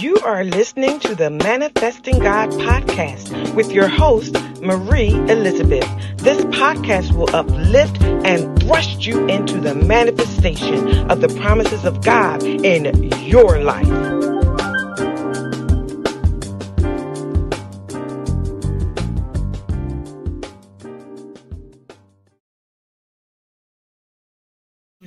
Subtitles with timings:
[0.00, 5.88] You are listening to the Manifesting God podcast with your host, Marie Elizabeth.
[6.16, 12.42] This podcast will uplift and thrust you into the manifestation of the promises of God
[12.42, 14.13] in your life.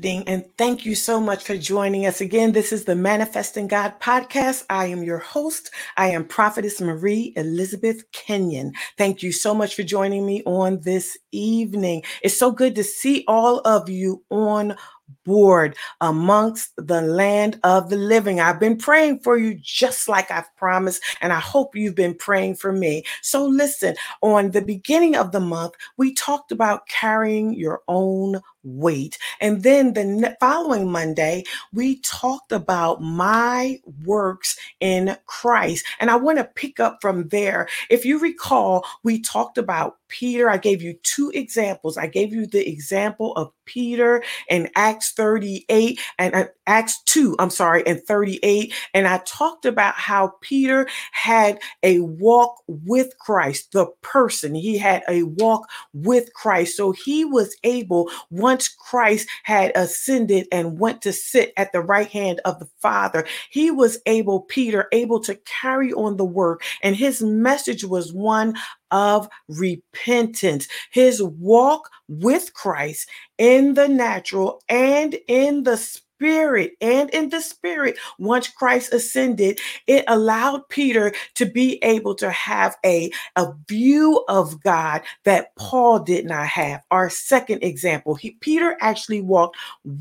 [0.07, 2.53] And thank you so much for joining us again.
[2.53, 4.63] This is the Manifesting God podcast.
[4.69, 5.69] I am your host.
[5.97, 8.71] I am Prophetess Marie Elizabeth Kenyon.
[8.97, 12.03] Thank you so much for joining me on this evening.
[12.21, 14.77] It's so good to see all of you on
[15.25, 18.39] board amongst the land of the living.
[18.39, 22.55] I've been praying for you just like I've promised, and I hope you've been praying
[22.55, 23.03] for me.
[23.21, 29.17] So, listen, on the beginning of the month, we talked about carrying your own weight.
[29.39, 35.85] And then the following Monday, we talked about my works in Christ.
[35.99, 37.67] And I want to pick up from there.
[37.89, 40.49] If you recall, we talked about Peter.
[40.49, 41.97] I gave you two examples.
[41.97, 47.49] I gave you the example of Peter in Acts 38 and uh, Acts 2, I'm
[47.49, 48.73] sorry, and 38.
[48.93, 54.55] And I talked about how Peter had a walk with Christ, the person.
[54.55, 56.75] He had a walk with Christ.
[56.77, 62.09] So he was able, once Christ had ascended and went to sit at the right
[62.09, 66.63] hand of the Father, he was able, Peter, able to carry on the work.
[66.81, 68.55] And his message was one
[68.91, 70.67] of repentance.
[70.91, 77.95] His walk with Christ in the natural and in the spirit and in the spirit
[78.17, 84.59] once christ ascended it allowed peter to be able to have a, a view of
[84.63, 89.55] god that paul did not have our second example he, peter actually walked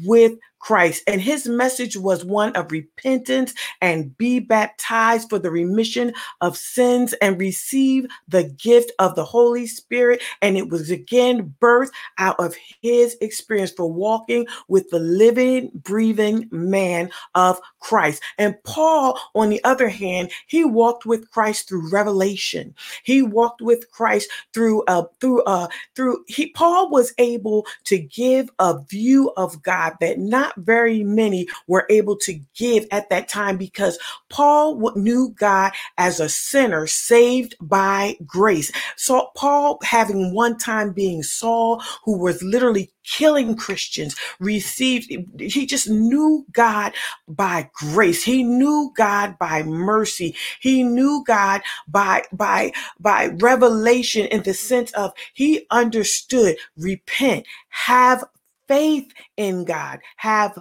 [0.05, 0.33] with
[0.67, 1.05] Christ.
[1.07, 7.13] And his message was one of repentance and be baptized for the remission of sins
[7.23, 10.21] and receive the gift of the Holy Spirit.
[10.43, 16.49] And it was again birthed out of his experience for walking with the living, breathing
[16.51, 18.21] man of Christ.
[18.37, 22.75] And Paul, on the other hand, he walked with Christ through revelation.
[23.05, 28.51] He walked with Christ through uh through uh through he Paul was able to give
[28.59, 33.57] a view of God that not very many were able to give at that time
[33.57, 38.73] because Paul knew God as a sinner saved by grace.
[38.97, 45.89] So Paul having one time being Saul who was literally killing Christians, received, he just
[45.89, 46.93] knew God
[47.29, 48.23] by grace.
[48.23, 50.35] He knew God by mercy.
[50.61, 58.25] He knew God by, by, by revelation in the sense of he understood, repent, have
[58.69, 60.59] faith in God, have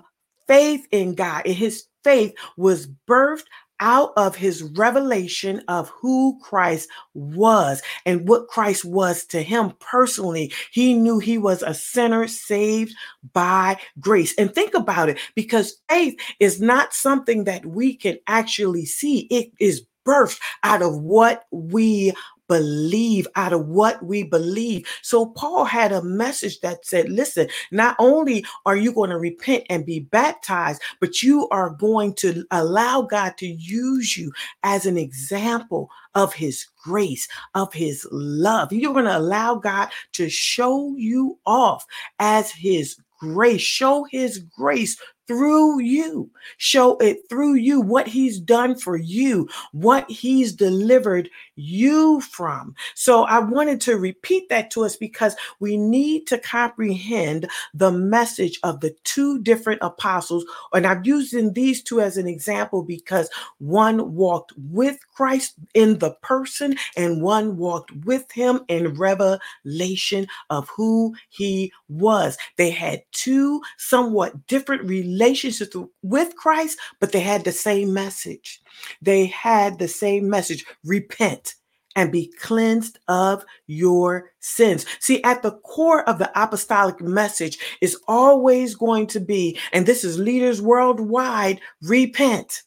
[0.48, 1.44] faith in God.
[1.46, 3.46] And his faith was birthed
[3.80, 10.54] out of his revelation of who Christ was and what Christ was to him personally.
[10.72, 12.94] He knew he was a sinner saved
[13.34, 14.34] by grace.
[14.38, 19.52] And think about it because faith is not something that we can actually see, it
[19.60, 22.14] is birthed out of what we
[22.48, 24.88] believe out of what we believe.
[25.02, 29.66] So Paul had a message that said, listen, not only are you going to repent
[29.70, 34.32] and be baptized, but you are going to allow God to use you
[34.64, 38.72] as an example of his grace, of his love.
[38.72, 41.86] You're going to allow God to show you off
[42.20, 44.98] as his grace, show his grace
[45.28, 46.30] through you.
[46.58, 52.76] Show it through you what he's done for you, what he's delivered you from.
[52.94, 58.60] So I wanted to repeat that to us because we need to comprehend the message
[58.64, 60.46] of the two different apostles.
[60.74, 66.12] And I'm using these two as an example because one walked with Christ in the
[66.22, 72.38] person and one walked with him in revelation of who he was.
[72.58, 74.84] They had two somewhat different
[75.16, 78.62] relationships with Christ, but they had the same message.
[79.02, 81.56] They had the same message repent
[81.96, 84.86] and be cleansed of your sins.
[85.00, 90.04] See, at the core of the apostolic message is always going to be, and this
[90.04, 92.64] is leaders worldwide repent.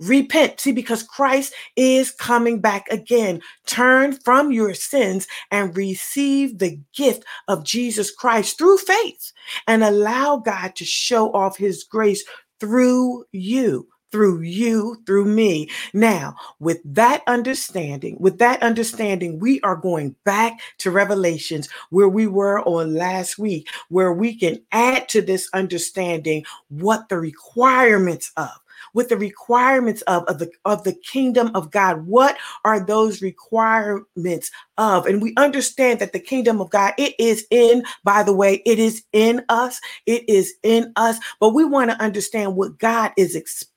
[0.00, 0.60] Repent.
[0.60, 3.40] See, because Christ is coming back again.
[3.66, 9.32] Turn from your sins and receive the gift of Jesus Christ through faith
[9.66, 12.24] and allow God to show off his grace
[12.60, 15.68] through you through you, through me.
[15.92, 22.28] Now, with that understanding, with that understanding, we are going back to Revelations where we
[22.28, 28.52] were on last week, where we can add to this understanding what the requirements of
[28.94, 32.06] with the requirements of, of the of the kingdom of God.
[32.06, 35.06] What are those requirements of?
[35.06, 38.78] And we understand that the kingdom of God, it is in, by the way, it
[38.78, 39.80] is in us.
[40.06, 41.18] It is in us.
[41.40, 43.73] But we want to understand what God is expecting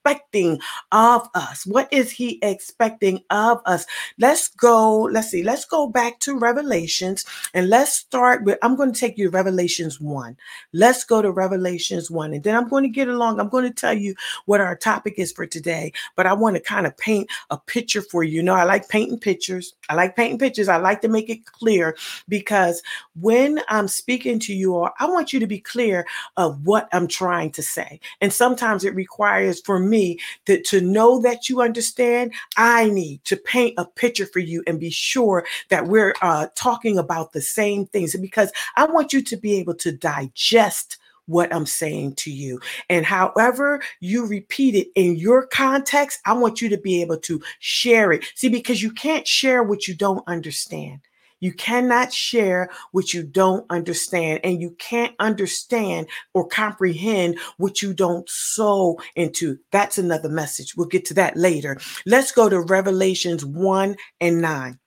[0.92, 1.66] of us.
[1.66, 3.86] What is he expecting of us?
[4.20, 8.94] Let's go, let's see, let's go back to Revelations and let's start with I'm going
[8.94, 10.38] to take you to Revelations 1.
[10.74, 13.40] Let's go to Revelations 1 and then I'm going to get along.
[13.40, 14.16] I'm going to tell you
[14.46, 18.02] what our topic is for today, but I want to kind of paint a picture
[18.02, 18.38] for you.
[18.38, 19.74] You know, I like painting pictures.
[19.90, 20.70] I like painting pictures.
[20.70, 22.84] I like to make it clear because
[23.20, 26.06] when I'm speaking to you all, I want you to be clear
[26.38, 28.00] of what I'm trying to say.
[28.22, 29.97] And sometimes it requires for me
[30.46, 32.34] to, to know that you understand.
[32.58, 36.98] I need to paint a picture for you and be sure that we're uh, talking
[36.98, 40.98] about the same things because I want you to be able to digest
[41.28, 42.60] what I'm saying to you.
[42.90, 47.42] And however you repeat it in your context, I want you to be able to
[47.60, 48.26] share it.
[48.36, 51.02] See, because you can't share what you don't understand.
[51.40, 57.94] You cannot share what you don't understand, and you can't understand or comprehend what you
[57.94, 59.58] don't sow into.
[59.72, 60.76] That's another message.
[60.76, 61.80] We'll get to that later.
[62.06, 64.80] Let's go to Revelations 1 and 9.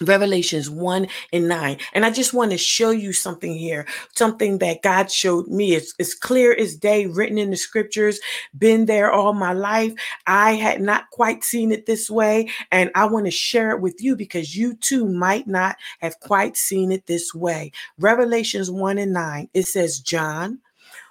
[0.00, 1.78] Revelations 1 and 9.
[1.94, 5.74] And I just want to show you something here, something that God showed me.
[5.74, 8.20] It's, it's clear as day, written in the scriptures,
[8.58, 9.92] been there all my life.
[10.26, 12.50] I had not quite seen it this way.
[12.70, 16.56] And I want to share it with you because you too might not have quite
[16.56, 17.72] seen it this way.
[17.98, 20.60] Revelations 1 and 9, it says, John,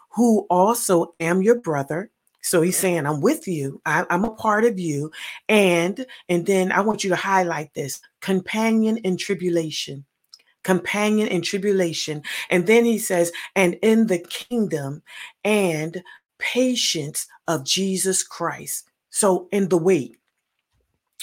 [0.09, 2.11] who also am your brother
[2.45, 3.81] so he's saying, I'm with you.
[3.87, 5.11] I, am a part of you.
[5.49, 10.05] And and then I want you to highlight this companion in tribulation.
[10.63, 12.21] Companion in tribulation.
[12.51, 15.01] And then he says, and in the kingdom
[15.43, 16.03] and
[16.37, 18.89] patience of Jesus Christ.
[19.09, 20.15] So in the wait.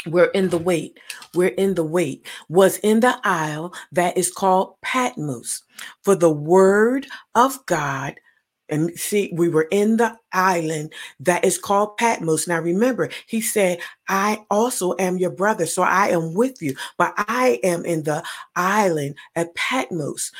[0.06, 0.98] We're in the wait.
[1.34, 2.26] We're in the wait.
[2.48, 5.62] Was in the isle that is called Patmos.
[6.02, 8.18] For the word of God
[8.72, 12.48] and see, we were in the island that is called Patmos.
[12.48, 13.78] Now remember, he said,
[14.08, 18.24] I also am your brother, so I am with you, but I am in the
[18.56, 20.32] island at Patmos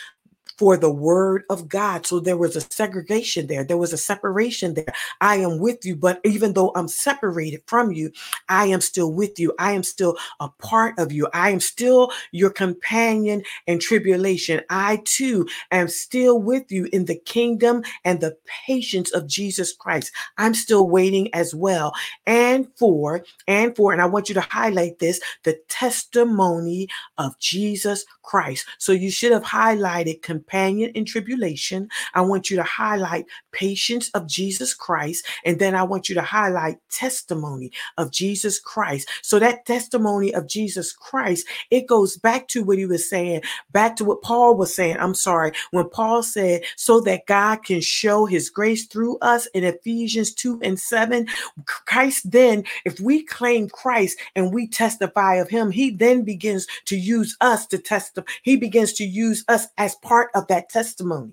[0.58, 2.06] for the word of God.
[2.06, 3.64] So there was a segregation there.
[3.64, 4.92] There was a separation there.
[5.20, 8.12] I am with you, but even though I'm separated from you,
[8.48, 9.54] I am still with you.
[9.58, 11.28] I am still a part of you.
[11.32, 14.60] I am still your companion in tribulation.
[14.70, 20.12] I too am still with you in the kingdom and the patience of Jesus Christ.
[20.38, 21.92] I'm still waiting as well.
[22.26, 26.88] And for, and for, and I want you to highlight this the testimony
[27.18, 28.66] of Jesus Christ.
[28.78, 31.88] So you should have highlighted companion in tribulation.
[32.14, 35.26] I want you to highlight patience of Jesus Christ.
[35.44, 39.08] And then I want you to highlight testimony of Jesus Christ.
[39.22, 43.94] So that testimony of Jesus Christ, it goes back to what he was saying, back
[43.96, 44.96] to what Paul was saying.
[44.98, 45.52] I'm sorry.
[45.70, 50.60] When Paul said, so that God can show his grace through us in Ephesians 2
[50.62, 51.28] and 7,
[51.66, 56.96] Christ then, if we claim Christ and we testify of him, he then begins to
[56.96, 58.26] use us to testify.
[58.42, 61.32] He begins to use us as part of that testimony.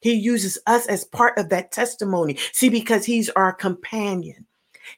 [0.00, 2.38] He uses us as part of that testimony.
[2.52, 4.46] See, because he's our companion.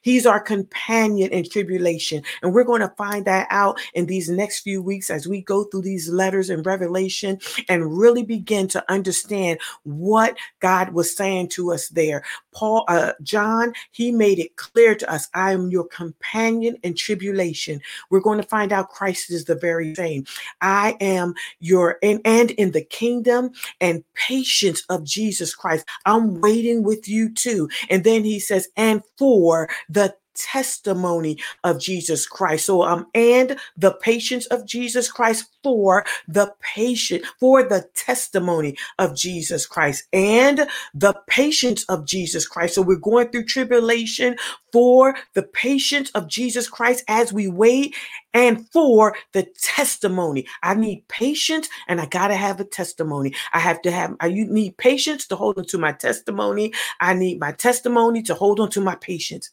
[0.01, 2.23] He's our companion in tribulation.
[2.41, 5.65] And we're going to find that out in these next few weeks as we go
[5.65, 11.71] through these letters in Revelation and really begin to understand what God was saying to
[11.71, 12.23] us there.
[12.53, 17.81] Paul, uh, John, he made it clear to us I am your companion in tribulation.
[18.09, 20.25] We're going to find out Christ is the very same.
[20.61, 25.85] I am your, and, and in the kingdom and patience of Jesus Christ.
[26.05, 27.69] I'm waiting with you too.
[27.89, 32.65] And then he says, and for the testimony of Jesus Christ.
[32.65, 39.15] So um and the patience of Jesus Christ for the patient for the testimony of
[39.15, 42.75] Jesus Christ and the patience of Jesus Christ.
[42.75, 44.37] So we're going through tribulation
[44.71, 47.95] for the patience of Jesus Christ as we wait
[48.33, 50.47] and for the testimony.
[50.63, 53.33] I need patience and I got to have a testimony.
[53.53, 56.73] I have to have I need patience to hold on to my testimony.
[57.01, 59.51] I need my testimony to hold on to my patience.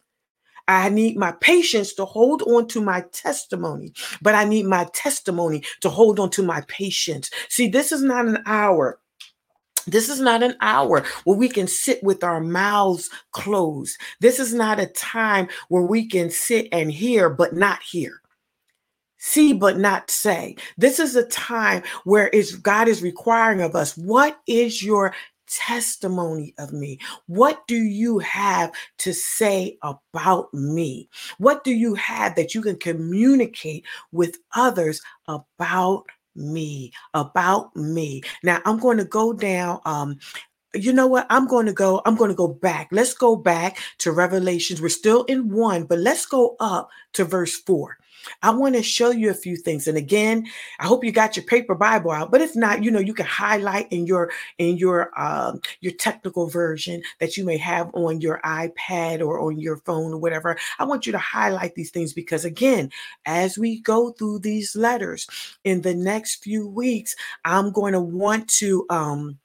[0.68, 5.62] I need my patience to hold on to my testimony, but I need my testimony
[5.80, 7.30] to hold on to my patience.
[7.49, 8.99] See, this is not an hour.
[9.87, 13.96] This is not an hour where we can sit with our mouths closed.
[14.20, 18.20] This is not a time where we can sit and hear but not hear.
[19.18, 20.56] See but not say.
[20.76, 25.14] This is a time where it's God is requiring of us what is your
[25.48, 26.98] testimony of me?
[27.26, 31.08] What do you have to say about me?
[31.38, 36.92] What do you have that you can communicate with others about me?
[37.14, 38.22] About me.
[38.42, 39.80] Now, I'm going to go down.
[39.84, 40.18] Um,
[40.74, 41.26] you know what?
[41.30, 42.88] I'm going to go, I'm going to go back.
[42.92, 44.82] Let's go back to Revelations.
[44.82, 47.98] We're still in one, but let's go up to verse four.
[48.42, 49.87] I want to show you a few things.
[49.87, 50.47] And again,
[50.78, 52.30] I hope you got your paper Bible out.
[52.30, 56.49] But if not, you know, you can highlight in your in your um, your technical
[56.49, 60.56] version that you may have on your iPad or on your phone or whatever.
[60.78, 62.90] I want you to highlight these things because again,
[63.25, 65.26] as we go through these letters
[65.64, 67.14] in the next few weeks,
[67.45, 69.38] I'm going to want to um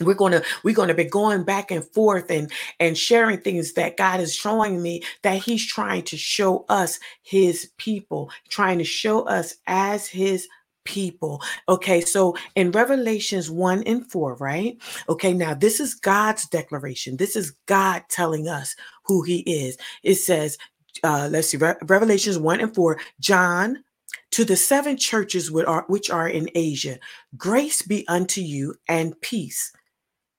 [0.00, 3.74] we're going to we're going to be going back and forth and and sharing things
[3.74, 8.84] that god is showing me that he's trying to show us his people trying to
[8.84, 10.48] show us as his
[10.84, 11.40] people.
[11.68, 14.76] Okay so in revelations 1 and 4 right?
[15.08, 17.16] Okay now this is god's declaration.
[17.16, 19.76] This is god telling us who he is.
[20.02, 20.58] It says
[21.04, 23.82] uh let's see Re- revelations 1 and 4 john
[24.30, 26.98] to the seven churches which are, which are in asia
[27.36, 29.72] grace be unto you and peace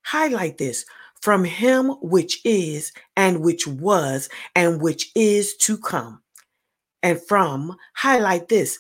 [0.03, 0.85] Highlight this
[1.21, 6.21] from him which is, and which was, and which is to come.
[7.01, 8.77] And from, highlight this,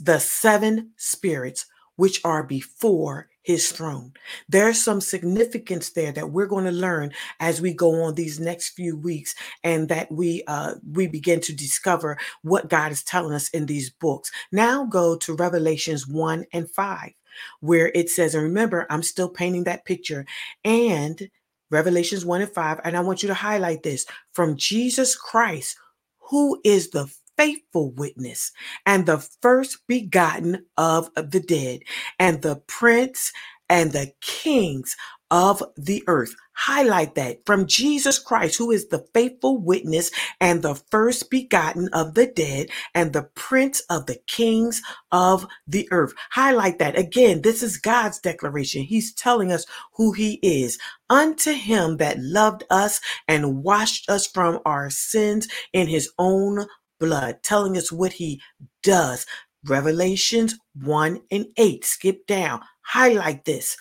[0.00, 4.12] the seven spirits which are before his throne.
[4.48, 8.70] There's some significance there that we're going to learn as we go on these next
[8.70, 13.48] few weeks and that we uh we begin to discover what God is telling us
[13.50, 14.30] in these books.
[14.52, 17.12] Now go to Revelations 1 and 5
[17.60, 20.26] where it says, and remember, I'm still painting that picture,
[20.64, 21.30] and
[21.70, 25.76] Revelations 1 and 5, and I want you to highlight this from Jesus Christ,
[26.18, 28.52] who is the faithful witness
[28.86, 31.80] and the first begotten of the dead,
[32.18, 33.32] and the prince
[33.68, 34.96] and the kings
[35.30, 36.34] of the earth.
[36.54, 40.10] Highlight that from Jesus Christ, who is the faithful witness
[40.40, 44.82] and the first begotten of the dead and the prince of the kings
[45.12, 46.14] of the earth.
[46.32, 47.42] Highlight that again.
[47.42, 48.82] This is God's declaration.
[48.82, 50.78] He's telling us who he is.
[51.08, 56.66] Unto him that loved us and washed us from our sins in his own
[57.00, 58.40] blood, telling us what he
[58.82, 59.26] does.
[59.66, 61.84] Revelations 1 and 8.
[61.84, 62.60] Skip down.
[62.82, 63.76] Highlight this.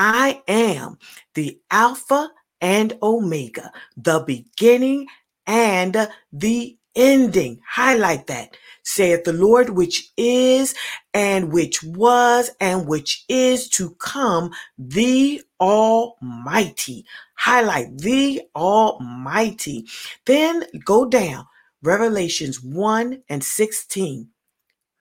[0.00, 0.96] I am
[1.34, 2.30] the Alpha
[2.62, 5.08] and Omega, the beginning
[5.46, 7.60] and the ending.
[7.68, 8.56] Highlight that.
[8.82, 10.74] Saith the Lord, which is
[11.12, 17.04] and which was and which is to come, the Almighty.
[17.34, 19.86] Highlight the Almighty.
[20.24, 21.44] Then go down.
[21.82, 24.30] Revelations 1 and 16.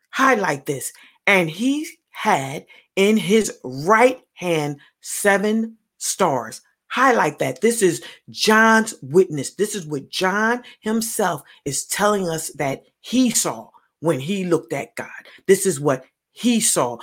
[0.09, 0.91] Highlight this.
[1.25, 2.65] And he had
[2.99, 6.59] in his right hand seven stars.
[6.87, 7.61] Highlight that.
[7.61, 9.53] This is John's witness.
[9.53, 13.69] This is what John himself is telling us that he saw
[14.01, 15.07] when he looked at God.
[15.47, 16.03] This is what
[16.33, 16.97] he saw.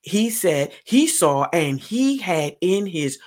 [0.00, 3.18] He said he saw and he had in his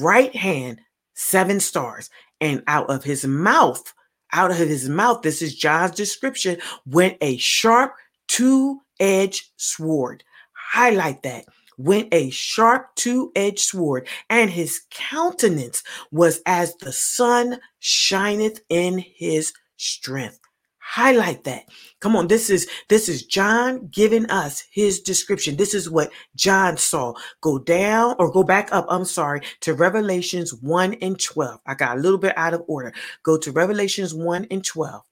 [0.00, 0.80] right hand
[1.12, 2.08] seven stars,
[2.40, 3.92] and out of his mouth,
[4.32, 7.92] out of his mouth, this is John's description, went a sharp
[8.26, 10.24] two edged sword.
[10.54, 11.44] Highlight that
[11.78, 18.98] went a sharp two edged sword, and his countenance was as the sun shineth in
[18.98, 20.40] his strength.
[20.78, 21.64] Highlight that.
[22.00, 25.56] Come on, this is this is John giving us his description.
[25.56, 27.14] This is what John saw.
[27.40, 31.60] Go down or go back up, I'm sorry, to Revelations 1 and 12.
[31.66, 32.92] I got a little bit out of order.
[33.22, 35.02] Go to Revelations 1 and 12.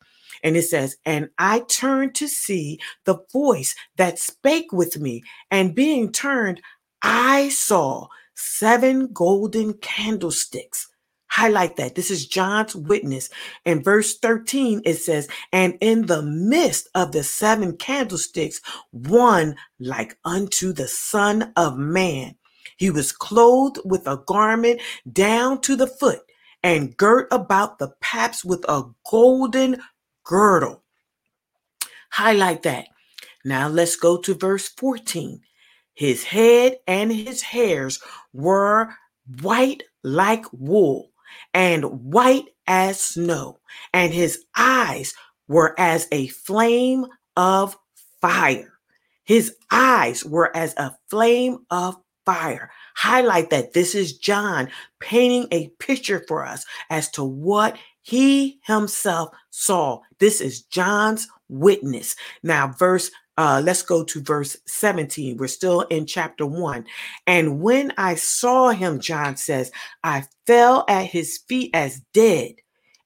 [0.42, 5.22] And it says, And I turned to see the voice that spake with me.
[5.50, 6.61] And being turned,
[7.02, 10.88] I saw seven golden candlesticks.
[11.28, 11.94] Highlight that.
[11.94, 13.30] This is John's witness.
[13.64, 20.18] In verse 13, it says, And in the midst of the seven candlesticks, one like
[20.26, 22.37] unto the Son of Man.
[22.76, 26.20] He was clothed with a garment down to the foot
[26.62, 29.80] and girt about the paps with a golden
[30.25, 30.83] girdle.
[32.11, 32.88] Highlight that.
[33.45, 35.41] Now let's go to verse 14.
[35.95, 38.00] His head and his hairs
[38.33, 38.95] were
[39.41, 41.11] white like wool
[41.55, 43.59] and white as snow,
[43.93, 45.14] and his eyes
[45.49, 47.76] were as a flame of
[48.21, 48.73] fire.
[49.25, 52.71] His eyes were as a flame of fire.
[52.95, 54.69] Highlight that this is John
[55.00, 60.00] painting a picture for us as to what he himself saw.
[60.18, 62.14] This is John's witness.
[62.42, 65.38] Now, verse uh, let's go to verse 17.
[65.38, 66.85] We're still in chapter 1.
[67.26, 69.73] And when I saw him, John says,
[70.04, 72.56] I fell at his feet as dead.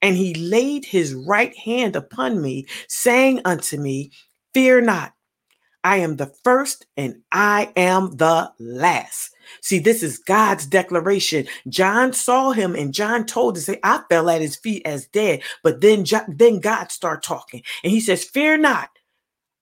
[0.02, 4.10] And he laid his right hand upon me, saying unto me,
[4.52, 5.12] Fear not,
[5.86, 9.30] I am the first and I am the last.
[9.60, 11.46] See, this is God's declaration.
[11.68, 15.42] John saw him and John told to say, I fell at his feet as dead.
[15.62, 18.90] But then, then God started talking and he says, Fear not,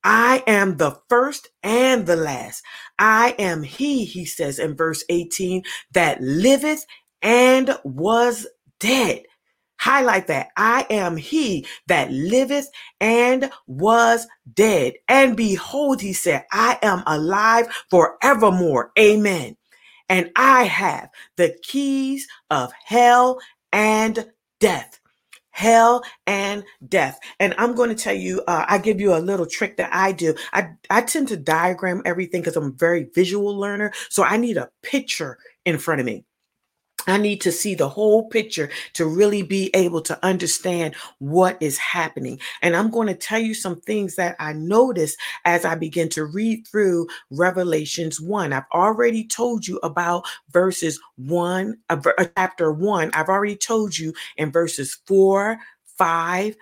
[0.02, 2.64] I am the first and the last.
[2.98, 5.62] I am he, he says in verse 18,
[5.92, 6.86] that liveth
[7.20, 8.46] and was
[8.80, 9.24] dead.
[9.84, 10.48] Highlight that.
[10.56, 12.70] I am he that liveth
[13.02, 14.94] and was dead.
[15.08, 18.92] And behold, he said, I am alive forevermore.
[18.98, 19.58] Amen.
[20.08, 23.40] And I have the keys of hell
[23.74, 24.26] and
[24.58, 25.00] death
[25.50, 27.20] hell and death.
[27.38, 30.10] And I'm going to tell you, uh, I give you a little trick that I
[30.10, 30.34] do.
[30.52, 33.92] I, I tend to diagram everything because I'm a very visual learner.
[34.08, 36.24] So I need a picture in front of me.
[37.06, 41.78] I need to see the whole picture to really be able to understand what is
[41.78, 42.40] happening.
[42.62, 46.24] And I'm going to tell you some things that I noticed as I begin to
[46.24, 48.52] read through Revelations 1.
[48.52, 53.10] I've already told you about verses 1, uh, uh chapter 1.
[53.14, 55.58] I've already told you in verses 4,
[55.98, 56.56] 5,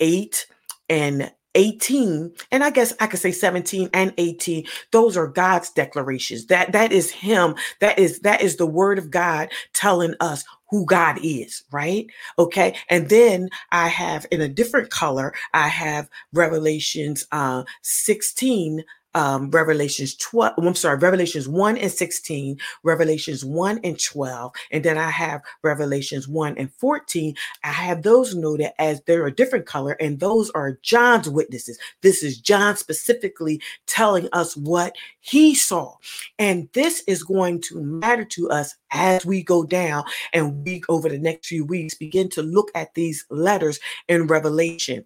[0.00, 0.46] 8,
[0.88, 6.46] and 18 and i guess i could say 17 and 18 those are god's declarations
[6.46, 10.84] that that is him that is that is the word of god telling us who
[10.84, 12.06] God is, right?
[12.38, 12.76] Okay.
[12.90, 20.14] And then I have in a different color, I have Revelations uh, 16 um, Revelations
[20.16, 25.42] 12, I'm sorry, Revelations 1 and 16, Revelations 1 and 12, and then I have
[25.62, 27.34] Revelations 1 and 14.
[27.64, 31.78] I have those noted as they're a different color, and those are John's witnesses.
[32.02, 35.96] This is John specifically telling us what he saw.
[36.38, 41.08] And this is going to matter to us as we go down and we, over
[41.08, 45.04] the next few weeks, begin to look at these letters in Revelation.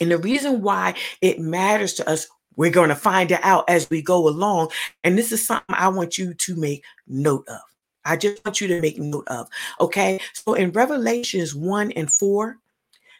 [0.00, 2.26] And the reason why it matters to us
[2.56, 4.70] we're going to find it out as we go along.
[5.04, 7.60] And this is something I want you to make note of.
[8.04, 9.48] I just want you to make note of.
[9.80, 10.20] Okay.
[10.32, 12.58] So in Revelations 1 and 4,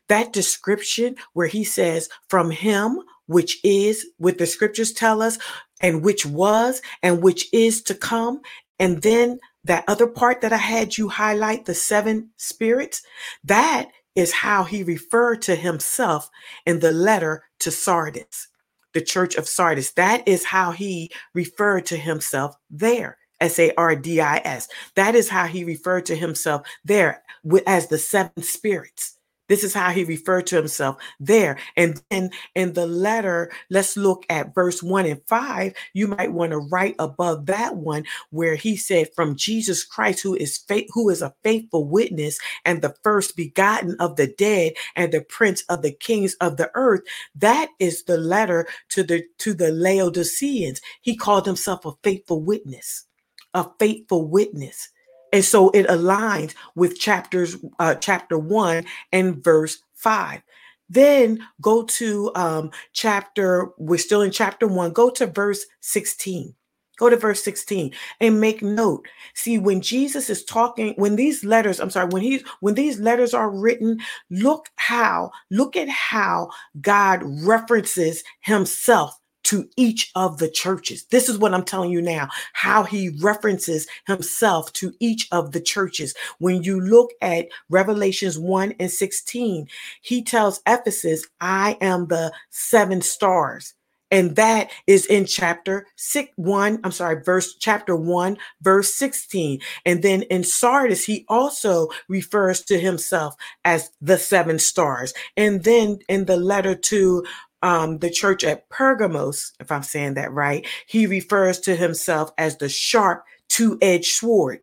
[0.09, 5.39] that description where he says, from him, which is, what the scriptures tell us,
[5.81, 8.41] and which was, and which is to come.
[8.79, 13.03] And then that other part that I had you highlight, the seven spirits,
[13.43, 16.31] that is how he referred to himself
[16.65, 18.49] in the letter to Sardis
[18.97, 19.93] the church of Sardis.
[19.93, 23.19] That is how he referred to himself there.
[23.43, 24.69] S A R D I S.
[24.95, 27.23] That is how he referred to himself there
[27.67, 29.16] as the seven spirits.
[29.49, 31.59] This is how he referred to himself there.
[31.77, 35.73] And then in the letter, let's look at verse 1 and 5.
[35.95, 40.35] You might want to write above that one where he said, From Jesus Christ, who
[40.35, 45.13] is faith, who is a faithful witness and the first begotten of the dead and
[45.13, 47.03] the prince of the kings of the earth.
[47.35, 50.81] That is the letter to the to the Laodiceans.
[51.03, 53.07] He called himself a faithful witness,
[53.55, 54.89] a faithful witness.
[55.33, 60.43] And so it aligns with chapters, uh, chapter one and verse five.
[60.89, 66.55] Then go to um, chapter, we're still in chapter one, go to verse 16.
[66.97, 69.07] Go to verse 16 and make note.
[69.35, 73.35] See, when Jesus is talking, when these letters, I'm sorry, when he's when these letters
[73.35, 73.99] are written,
[74.31, 76.49] look how, look at how
[76.81, 81.05] God references himself to each of the churches.
[81.07, 85.61] This is what I'm telling you now, how he references himself to each of the
[85.61, 86.15] churches.
[86.39, 89.69] When you look at Revelations 1 and 16,
[90.03, 93.75] he tells Ephesus, I am the seven stars.
[94.11, 99.61] And that is in chapter six, one, I'm sorry, verse chapter one, verse 16.
[99.85, 105.13] And then in Sardis, he also refers to himself as the seven stars.
[105.37, 107.25] And then in the letter to
[107.67, 112.57] um, the church at Pergamos, if I'm saying that right, he refers to himself as
[112.57, 114.61] the sharp two edged sword.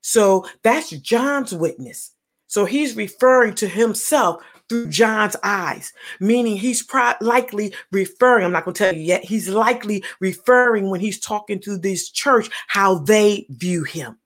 [0.00, 2.10] So that's John's witness.
[2.48, 8.64] So he's referring to himself through John's eyes, meaning he's pro- likely referring, I'm not
[8.64, 12.98] going to tell you yet, he's likely referring when he's talking to this church how
[12.98, 14.18] they view him.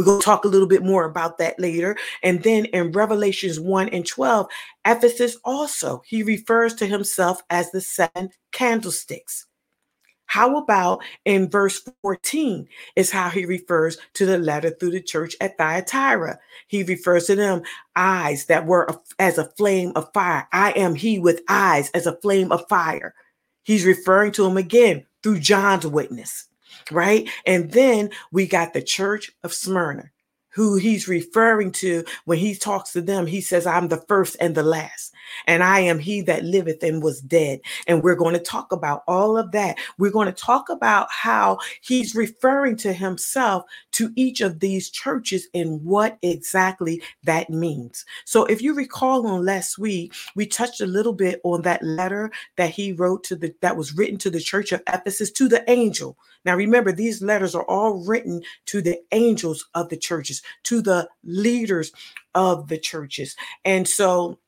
[0.00, 1.94] We're going to talk a little bit more about that later.
[2.22, 4.46] And then in Revelations 1 and 12,
[4.86, 9.44] Ephesus also, he refers to himself as the seven candlesticks.
[10.24, 15.36] How about in verse 14 is how he refers to the letter through the church
[15.38, 16.38] at Thyatira.
[16.66, 17.60] He refers to them
[17.94, 20.48] eyes that were as a flame of fire.
[20.50, 23.14] I am he with eyes as a flame of fire.
[23.64, 26.48] He's referring to him again through John's witness,
[26.90, 27.28] right?
[27.46, 30.10] And then we got the church of Smyrna
[30.50, 33.26] who he's referring to when he talks to them.
[33.26, 35.14] He says, I'm the first and the last,
[35.46, 37.60] and I am he that liveth and was dead.
[37.86, 39.78] And we're going to talk about all of that.
[39.98, 43.64] We're going to talk about how he's referring to himself
[44.00, 48.06] to each of these churches and what exactly that means.
[48.24, 52.30] So if you recall on last week, we touched a little bit on that letter
[52.56, 55.70] that he wrote to the that was written to the church of Ephesus to the
[55.70, 56.16] angel.
[56.46, 61.06] Now remember, these letters are all written to the angels of the churches, to the
[61.22, 61.92] leaders
[62.34, 63.36] of the churches.
[63.66, 64.38] And so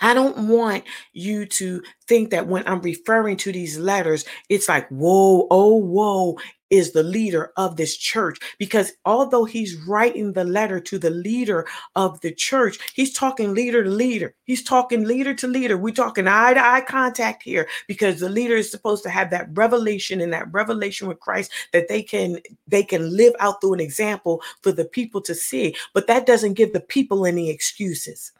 [0.00, 4.88] I don't want you to think that when I'm referring to these letters, it's like,
[4.88, 6.36] whoa, oh, whoa,
[6.70, 8.38] is the leader of this church.
[8.58, 13.84] Because although he's writing the letter to the leader of the church, he's talking leader
[13.84, 14.34] to leader.
[14.44, 15.76] He's talking leader to leader.
[15.76, 19.48] We're talking eye to eye contact here because the leader is supposed to have that
[19.52, 23.80] revelation and that revelation with Christ that they can they can live out through an
[23.80, 25.74] example for the people to see.
[25.94, 28.32] But that doesn't give the people any excuses.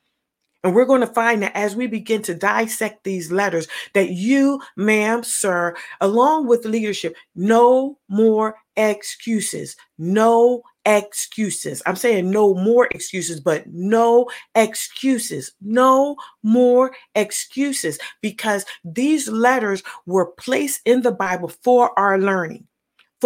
[0.67, 4.61] And we're going to find that as we begin to dissect these letters, that you,
[4.75, 9.77] ma'am, sir, along with leadership, no more excuses.
[9.97, 11.85] No excuses.
[11.87, 15.53] I'm saying no more excuses, but no excuses.
[15.61, 22.67] No more excuses because these letters were placed in the Bible for our learning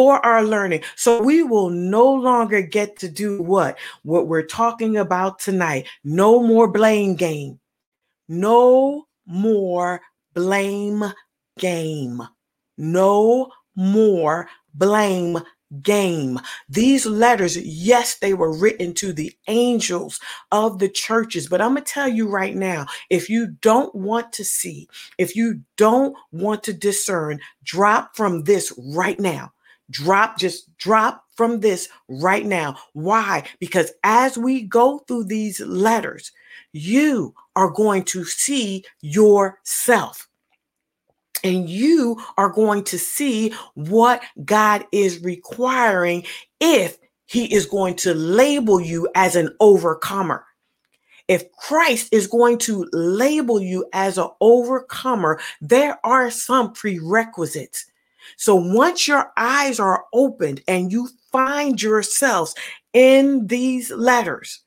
[0.00, 0.82] for our learning.
[0.96, 3.78] So we will no longer get to do what?
[4.02, 5.88] What we're talking about tonight.
[6.04, 7.60] No more blame game.
[8.26, 10.00] No more
[10.32, 11.04] blame
[11.58, 12.22] game.
[12.78, 15.38] No more blame
[15.82, 16.40] game.
[16.70, 20.18] These letters, yes, they were written to the angels
[20.50, 24.32] of the churches, but I'm going to tell you right now if you don't want
[24.32, 29.52] to see, if you don't want to discern, drop from this right now
[29.90, 32.76] Drop, just drop from this right now.
[32.92, 33.44] Why?
[33.58, 36.32] Because as we go through these letters,
[36.72, 40.28] you are going to see yourself.
[41.42, 46.24] And you are going to see what God is requiring
[46.60, 50.44] if He is going to label you as an overcomer.
[51.28, 57.86] If Christ is going to label you as an overcomer, there are some prerequisites.
[58.36, 62.54] So once your eyes are opened and you find yourselves
[62.92, 64.60] in these letters,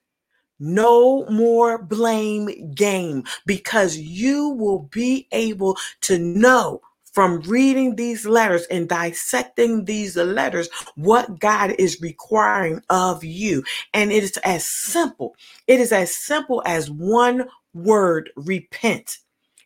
[0.59, 6.81] no more blame game because you will be able to know
[7.13, 13.63] from reading these letters and dissecting these letters what God is requiring of you.
[13.93, 15.35] And it is as simple.
[15.67, 19.19] It is as simple as one word repent.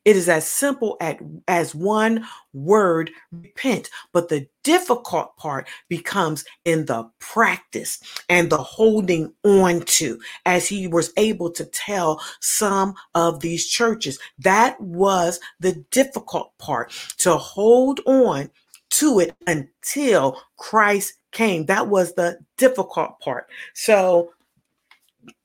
[0.07, 3.89] It is as simple at, as one word repent.
[4.13, 10.87] But the difficult part becomes in the practice and the holding on to, as he
[10.87, 14.17] was able to tell some of these churches.
[14.39, 18.49] That was the difficult part to hold on
[18.91, 21.65] to it until Christ came.
[21.65, 23.49] That was the difficult part.
[23.73, 24.31] So,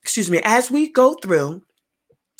[0.03, 1.62] excuse me, as we go through,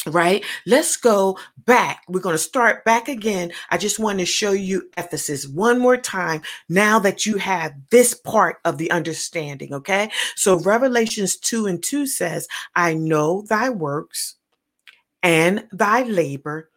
[0.07, 0.45] right?
[0.67, 2.03] Let's go back.
[2.09, 3.53] We're going to start back again.
[3.71, 8.15] I just want to show you Ephesus one more time now that you have this
[8.15, 10.11] part of the understanding, okay?
[10.35, 14.37] So Revelations 2 and 2 says, I know thy works
[15.23, 16.71] and thy labor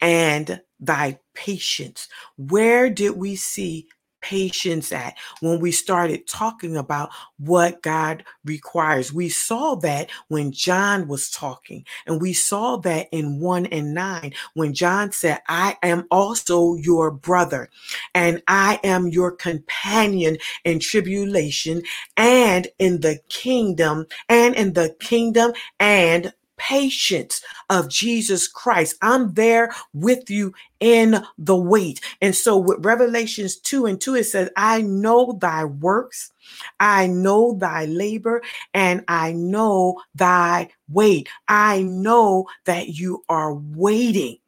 [0.00, 2.08] and thy patience.
[2.36, 3.88] Where did we see
[4.24, 9.12] patience at when we started talking about what God requires.
[9.12, 14.32] We saw that when John was talking, and we saw that in 1 and 9
[14.54, 17.68] when John said, I am also your brother,
[18.14, 21.82] and I am your companion in tribulation
[22.16, 28.96] and in the kingdom, and in the kingdom and patience of Jesus Christ.
[29.02, 32.00] I'm there with you in the wait.
[32.20, 36.32] And so with Revelations 2 and 2, it says, I know thy works,
[36.80, 41.28] I know thy labor, and I know thy wait.
[41.48, 44.38] I know that you are waiting.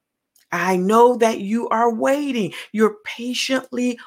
[0.53, 2.53] I know that you are waiting.
[2.73, 3.99] You're patiently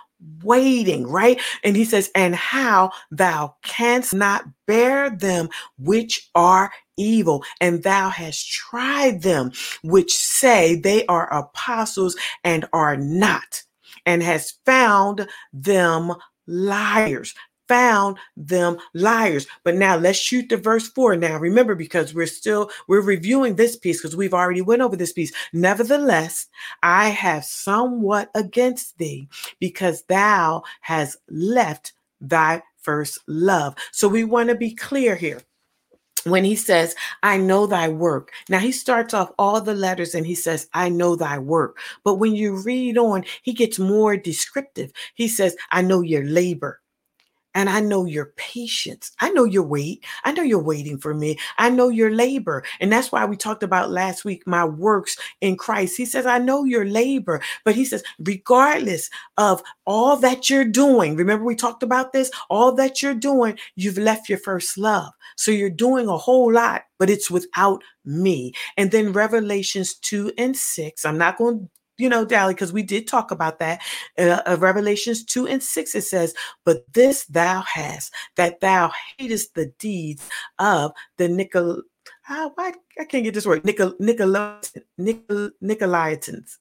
[0.44, 1.40] waiting, right?
[1.64, 8.10] And he says, and how thou canst not bear them which are evil, and thou
[8.10, 9.52] hast tried them
[9.84, 13.64] which say they are apostles and are not,
[14.06, 16.14] and has found them
[16.48, 17.34] liars
[17.70, 19.48] found them liars.
[19.64, 21.38] But now let's shoot to verse 4 now.
[21.38, 25.32] Remember because we're still we're reviewing this piece because we've already went over this piece.
[25.54, 26.48] Nevertheless,
[26.84, 33.76] I have somewhat against thee because thou has left thy first love.
[33.92, 35.42] So we want to be clear here
[36.24, 38.32] when he says, I know thy work.
[38.50, 41.78] Now he starts off all the letters and he says, I know thy work.
[42.04, 44.92] But when you read on, he gets more descriptive.
[45.16, 46.82] He says, I know your labor.
[47.56, 49.12] And I know your patience.
[49.20, 50.06] I know your wait.
[50.24, 51.38] I know you're waiting for me.
[51.58, 52.64] I know your labor.
[52.80, 55.98] And that's why we talked about last week my works in Christ.
[55.98, 57.42] He says, I know your labor.
[57.66, 62.30] But he says, regardless of all that you're doing, remember we talked about this?
[62.50, 65.12] All that you're doing, you've left your first love.
[65.36, 68.54] So you're doing a whole lot, but it's without me.
[68.78, 72.84] And then Revelations 2 and 6, I'm not going to you know, Dally, because we
[72.84, 73.82] did talk about that.
[74.18, 76.34] Uh, uh, Revelations 2 and 6, it says,
[76.66, 81.84] But this thou hast, that thou hatest the deeds of the Nicol.
[82.28, 83.66] Uh, why I can't get this word.
[83.66, 84.62] Nicol, Nicol,
[84.98, 86.58] Nicol, Nicolaitans.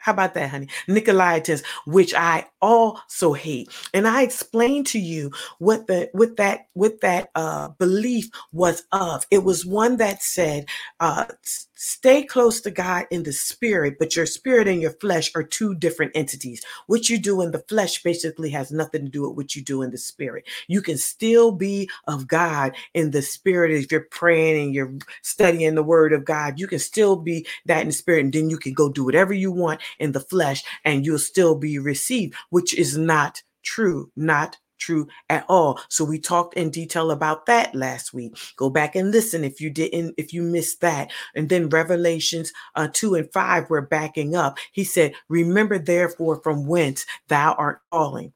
[0.00, 0.68] How about that, honey?
[0.88, 3.70] Nicolaitans, which I also hate.
[3.94, 9.26] And I explained to you what the what that what that uh belief was of.
[9.30, 10.66] It was one that said,
[11.00, 11.26] uh,
[11.74, 15.74] stay close to God in the spirit, but your spirit and your flesh are two
[15.74, 16.62] different entities.
[16.86, 19.82] What you do in the flesh basically has nothing to do with what you do
[19.82, 20.46] in the spirit.
[20.68, 25.74] You can still be of God in the spirit if you're praying and you're studying
[25.74, 26.58] the word of God.
[26.58, 29.32] You can still be that in the spirit, and then you can go do whatever
[29.32, 34.56] you want in the flesh, and you'll still be received, which is not true, not
[34.80, 35.78] true at all.
[35.88, 38.36] So we talked in detail about that last week.
[38.56, 41.12] Go back and listen if you didn't, if you missed that.
[41.34, 44.58] And then Revelations uh, 2 and 5, we're backing up.
[44.72, 48.32] He said, Remember therefore from whence thou art falling.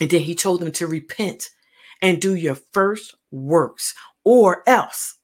[0.00, 1.50] And then he told them to repent
[2.02, 5.16] and do your first works, or else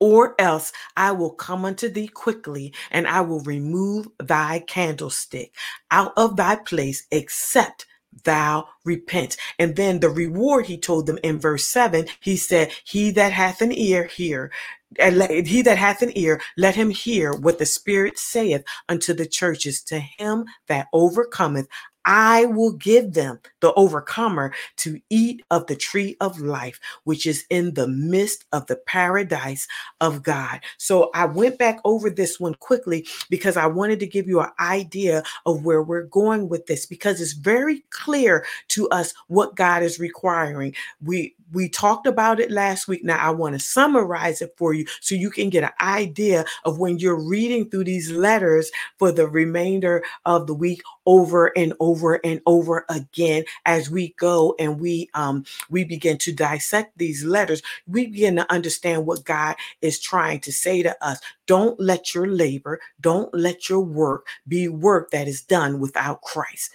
[0.00, 5.54] or else I will come unto thee quickly, and I will remove thy candlestick
[5.90, 7.86] out of thy place, except
[8.24, 9.36] thou repent.
[9.58, 13.62] And then the reward he told them in verse 7, he said, He that hath
[13.62, 14.50] an ear, hear.
[14.98, 19.82] He that hath an ear, let him hear what the Spirit saith unto the churches.
[19.84, 21.68] To him that overcometh,
[22.08, 27.44] I will give them, the overcomer, to eat of the tree of life, which is
[27.50, 29.68] in the midst of the paradise
[30.00, 30.60] of God.
[30.78, 34.48] So I went back over this one quickly because I wanted to give you an
[34.58, 39.82] idea of where we're going with this because it's very clear to us what God
[39.82, 40.74] is requiring.
[41.04, 43.04] We we talked about it last week.
[43.04, 46.78] Now I want to summarize it for you so you can get an idea of
[46.78, 52.16] when you're reading through these letters for the remainder of the week over and over
[52.24, 57.62] and over again as we go and we um we begin to dissect these letters.
[57.86, 61.18] We begin to understand what god is trying to say to us.
[61.46, 66.70] Don't let your labor don't let your work be work that is done without christ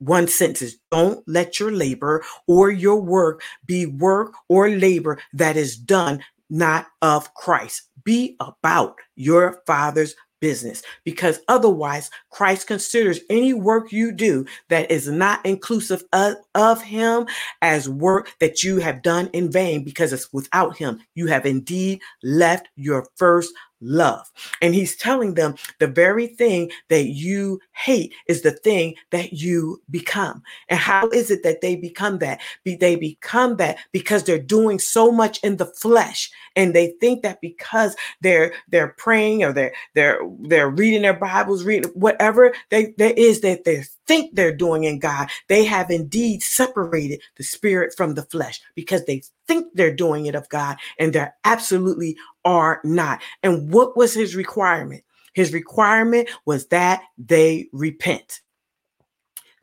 [0.00, 5.76] one sentence don't let your labor or your work be work or labor that is
[5.76, 7.82] done not of Christ.
[8.04, 15.06] Be about your father's business because otherwise Christ considers any work you do that is
[15.06, 17.26] not inclusive of, of him
[17.62, 22.00] as work that you have done in vain because it's without him you have indeed
[22.22, 24.30] left your first love.
[24.60, 29.82] And he's telling them the very thing that you hate is the thing that you
[29.90, 30.42] become.
[30.68, 32.40] And how is it that they become that?
[32.64, 37.22] Be, they become that because they're doing so much in the flesh and they think
[37.22, 42.94] that because they're they're praying or they're they're they're reading their Bibles, reading whatever they
[42.98, 47.94] there is that they think they're doing in God, they have indeed separated the spirit
[47.96, 52.80] from the flesh because they think they're doing it of God and they're absolutely are
[52.84, 53.20] not.
[53.42, 55.02] And what was his requirement?
[55.34, 58.42] His requirement was that they repent.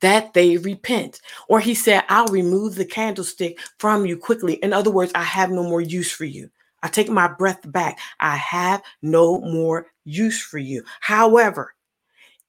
[0.02, 1.22] That they repent.
[1.48, 4.56] Or he said, I'll remove the candlestick from you quickly.
[4.56, 6.50] In other words, I have no more use for you.
[6.84, 7.98] I take my breath back.
[8.20, 10.84] I have no more use for you.
[11.00, 11.74] However,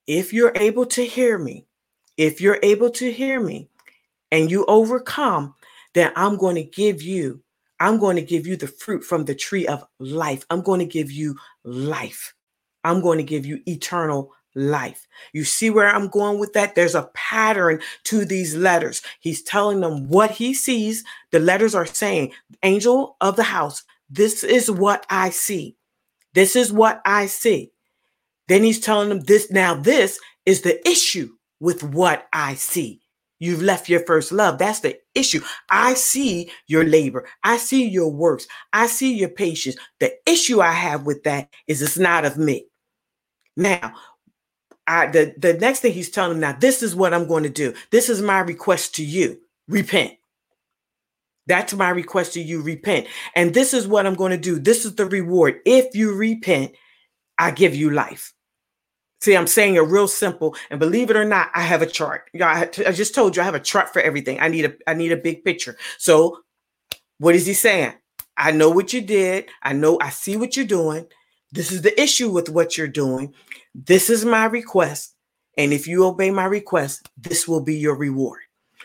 [0.08, 1.66] if you're able to hear me,
[2.16, 3.68] if you're able to hear me
[4.32, 5.54] and you overcome,
[5.98, 7.42] then I'm going to give you
[7.80, 10.44] I'm going to give you the fruit from the tree of life.
[10.50, 12.34] I'm going to give you life.
[12.82, 15.06] I'm going to give you eternal life.
[15.32, 16.74] You see where I'm going with that?
[16.74, 19.02] There's a pattern to these letters.
[19.20, 21.04] He's telling them what he sees.
[21.30, 22.32] The letters are saying,
[22.62, 25.76] Angel of the house, this is what I see.
[26.34, 27.72] This is what I see.
[28.48, 29.50] Then he's telling them this.
[29.50, 31.30] Now, this is the issue
[31.60, 33.02] with what I see.
[33.40, 34.58] You've left your first love.
[34.58, 35.40] That's the issue.
[35.70, 37.28] I see your labor.
[37.44, 38.48] I see your works.
[38.72, 39.76] I see your patience.
[40.00, 42.66] The issue I have with that is it's not of me.
[43.56, 43.94] Now,
[44.86, 47.48] I, the, the next thing he's telling them now, this is what I'm going to
[47.48, 47.74] do.
[47.90, 49.38] This is my request to you.
[49.68, 50.14] Repent.
[51.46, 52.60] That's my request to you.
[52.60, 53.06] Repent.
[53.34, 54.58] And this is what I'm going to do.
[54.58, 55.60] This is the reward.
[55.64, 56.72] If you repent,
[57.38, 58.32] I give you life.
[59.20, 62.30] See, I'm saying it real simple, and believe it or not, I have a chart.
[62.40, 64.38] I just told you I have a chart for everything.
[64.38, 65.76] I need a I need a big picture.
[65.98, 66.40] So,
[67.18, 67.94] what is he saying?
[68.36, 69.46] I know what you did.
[69.62, 71.06] I know I see what you're doing.
[71.50, 73.34] This is the issue with what you're doing.
[73.74, 75.16] This is my request,
[75.56, 78.40] and if you obey my request, this will be your reward.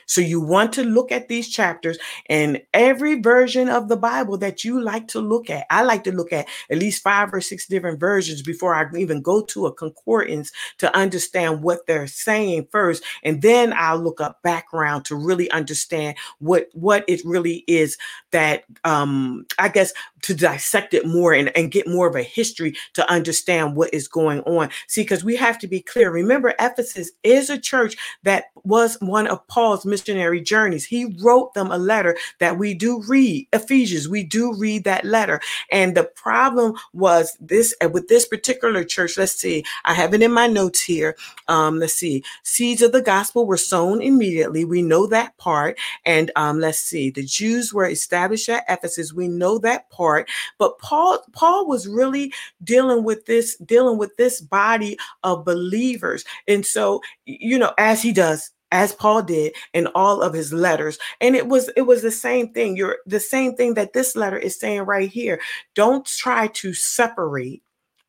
[0.05, 1.97] So you want to look at these chapters
[2.29, 5.65] and every version of the Bible that you like to look at.
[5.69, 9.21] I like to look at at least five or six different versions before I even
[9.21, 13.03] go to a concordance to understand what they're saying first.
[13.23, 17.97] And then I'll look up background to really understand what, what it really is
[18.31, 22.75] that um, I guess to dissect it more and, and get more of a history
[22.93, 24.69] to understand what is going on.
[24.87, 26.11] See, because we have to be clear.
[26.11, 30.85] Remember, Ephesus is a church that was one of Paul's missionary journeys.
[30.85, 34.07] He wrote them a letter that we do read, Ephesians.
[34.07, 35.41] We do read that letter.
[35.71, 39.17] And the problem was this uh, with this particular church.
[39.17, 41.15] Let's see, I have it in my notes here.
[41.47, 44.63] Um, let's see, seeds of the gospel were sown immediately.
[44.65, 45.77] We know that part.
[46.05, 49.13] And um, let's see, the Jews were established at Ephesus.
[49.13, 50.12] We know that part.
[50.57, 56.23] But Paul, Paul was really dealing with this, dealing with this body of believers.
[56.47, 60.97] And so, you know, as he does as Paul did in all of his letters.
[61.21, 62.75] And it was it was the same thing.
[62.75, 65.39] You're the same thing that this letter is saying right here.
[65.75, 67.61] Don't try to separate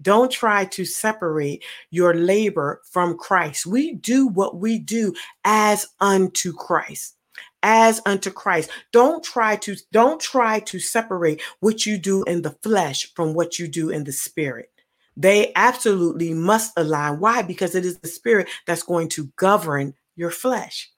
[0.03, 3.64] don't try to separate your labor from Christ.
[3.64, 5.14] We do what we do
[5.45, 7.17] as unto Christ.
[7.64, 8.70] As unto Christ.
[8.92, 13.59] Don't try to don't try to separate what you do in the flesh from what
[13.59, 14.70] you do in the spirit.
[15.16, 17.20] They absolutely must align.
[17.20, 17.42] Why?
[17.42, 20.92] Because it is the spirit that's going to govern your flesh.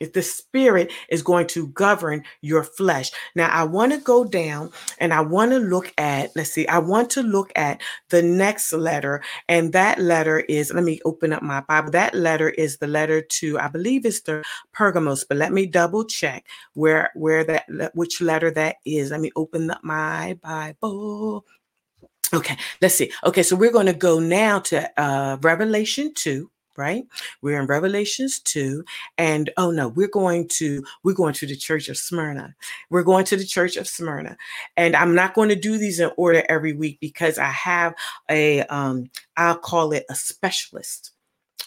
[0.00, 3.10] If the spirit is going to govern your flesh.
[3.34, 6.78] Now, I want to go down and I want to look at, let's see, I
[6.78, 7.80] want to look at
[8.10, 9.22] the next letter.
[9.48, 11.90] And that letter is, let me open up my Bible.
[11.92, 16.04] That letter is the letter to, I believe it's the Pergamos, but let me double
[16.04, 19.10] check where, where that, which letter that is.
[19.10, 21.44] Let me open up my Bible.
[22.32, 23.12] Okay, let's see.
[23.24, 27.04] Okay, so we're going to go now to uh, Revelation 2 right?
[27.42, 28.84] We're in revelations 2
[29.18, 32.54] and oh no we're going to we're going to the church of smyrna.
[32.90, 34.36] We're going to the church of smyrna.
[34.76, 37.94] And i'm not going to do these in order every week because i have
[38.30, 41.12] a um i'll call it a specialist.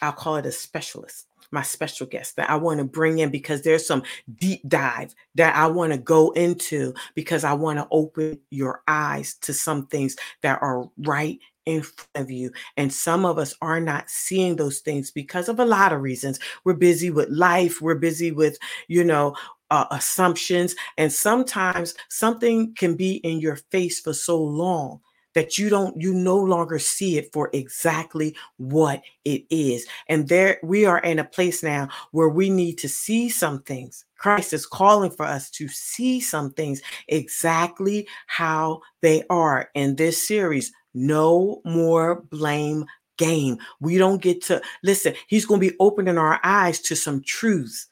[0.02, 3.62] I'll call it a specialist my special guest that I want to bring in because
[3.62, 4.04] there's some
[4.36, 9.36] deep dive that I want to go into because I want to open your eyes
[9.42, 12.52] to some things that are right in front of you.
[12.78, 16.40] And some of us are not seeing those things because of a lot of reasons.
[16.64, 19.36] We're busy with life, we're busy with, you know,
[19.70, 20.76] uh, assumptions.
[20.98, 25.02] And sometimes something can be in your face for so long
[25.38, 30.58] that you don't you no longer see it for exactly what it is and there
[30.64, 34.66] we are in a place now where we need to see some things christ is
[34.66, 41.62] calling for us to see some things exactly how they are in this series no
[41.66, 42.86] more blame
[43.18, 43.58] game.
[43.80, 45.14] We don't get to listen.
[45.28, 47.88] He's going to be opening our eyes to some truths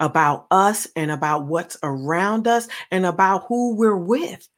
[0.00, 4.48] about us and about what's around us and about who we're with.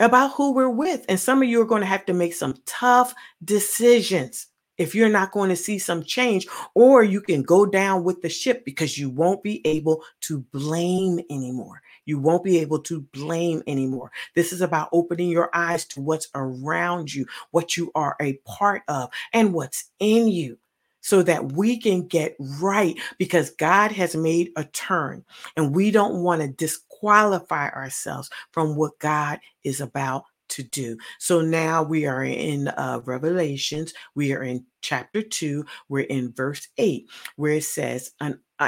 [0.00, 1.04] About who we're with.
[1.08, 5.08] And some of you are going to have to make some tough decisions if you're
[5.08, 8.98] not going to see some change, or you can go down with the ship because
[8.98, 11.80] you won't be able to blame anymore.
[12.04, 14.10] You won't be able to blame anymore.
[14.34, 18.82] This is about opening your eyes to what's around you, what you are a part
[18.88, 20.58] of, and what's in you
[21.04, 25.22] so that we can get right because God has made a turn
[25.54, 30.96] and we don't want to disqualify ourselves from what God is about to do.
[31.18, 36.68] So now we are in uh, Revelations, we are in chapter 2, we're in verse
[36.78, 38.12] 8, where it says,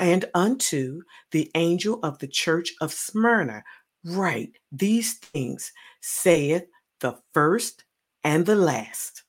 [0.02, 3.64] And unto the angel of the church of Smyrna,
[4.04, 6.66] write these things, saith
[7.00, 7.84] the first
[8.22, 9.24] and the last.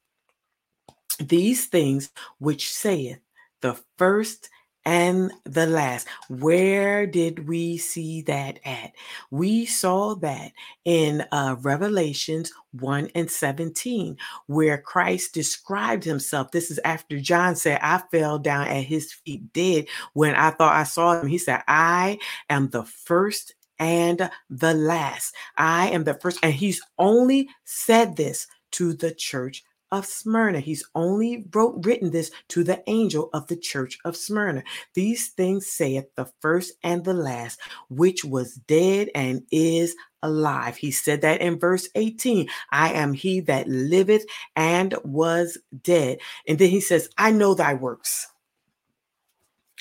[1.20, 3.20] These things which saith
[3.62, 4.50] the first
[4.88, 6.08] and the last.
[6.30, 8.94] Where did we see that at?
[9.30, 10.54] We saw that
[10.86, 16.52] in uh, Revelations 1 and 17, where Christ described himself.
[16.52, 20.78] This is after John said, I fell down at his feet dead when I thought
[20.78, 21.28] I saw him.
[21.28, 22.18] He said, I
[22.50, 25.36] am the first and the last.
[25.58, 26.40] I am the first.
[26.42, 30.60] And he's only said this to the church of Smyrna.
[30.60, 34.64] He's only wrote written this to the angel of the church of Smyrna.
[34.94, 37.60] These things saith the first and the last,
[37.90, 40.78] which was dead and is alive.
[40.78, 42.50] He said that in verse 18.
[42.72, 44.26] I am he that liveth
[44.56, 46.20] and was dead.
[46.48, 48.28] And then he says, I know thy works.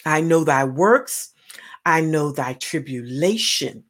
[0.05, 1.33] I know thy works.
[1.85, 3.85] I know thy tribulation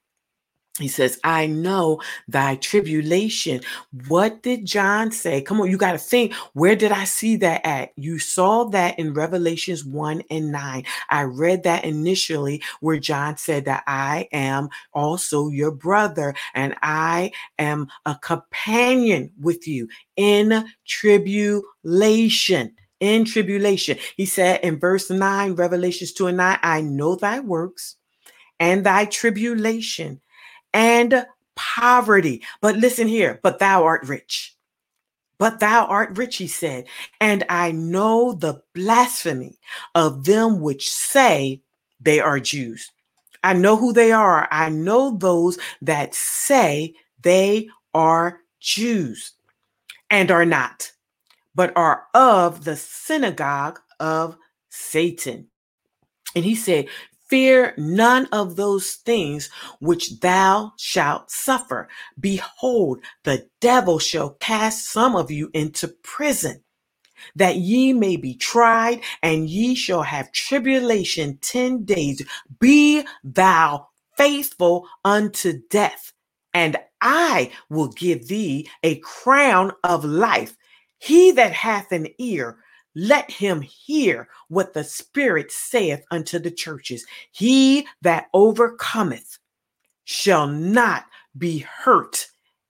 [0.79, 3.63] he says, I know thy tribulation.
[4.09, 5.41] What did John say?
[5.41, 7.93] Come on, you got to think, where did I see that at?
[7.97, 10.85] You saw that in Revelations 1 and 9.
[11.09, 17.33] I read that initially where John said that I am also your brother and I
[17.59, 22.75] am a companion with you in tribulation.
[23.01, 23.99] In tribulation.
[24.17, 27.97] He said in verse 9, Revelations 2 and 9, I know thy works
[28.59, 30.21] and thy tribulation
[30.77, 32.43] and poverty.
[32.61, 34.55] But listen here, but thou art rich.
[35.39, 36.87] But thou art rich, he said,
[37.21, 39.59] and I know the blasphemy
[39.95, 41.63] of them which say
[42.01, 42.91] they are Jews.
[43.43, 44.49] I know who they are.
[44.51, 49.33] I know those that say they are Jews
[50.11, 50.93] and are not,
[51.55, 54.37] but are of the synagogue of
[54.69, 55.49] Satan.
[56.35, 56.89] And he said,
[57.29, 59.51] Fear none of those things
[59.81, 61.89] which thou shalt suffer.
[62.21, 66.63] Behold, the devil shall cast some of you into prison,
[67.35, 72.23] that ye may be tried, and ye shall have tribulation ten days.
[72.61, 76.13] Be thou faithful unto death,
[76.55, 80.57] and I will give thee a crown of life.
[80.99, 82.59] He that hath an ear,
[82.97, 87.05] let him hear what the Spirit saith unto the churches.
[87.31, 89.39] He that overcometh
[90.05, 91.05] shall not
[91.37, 92.27] be hurt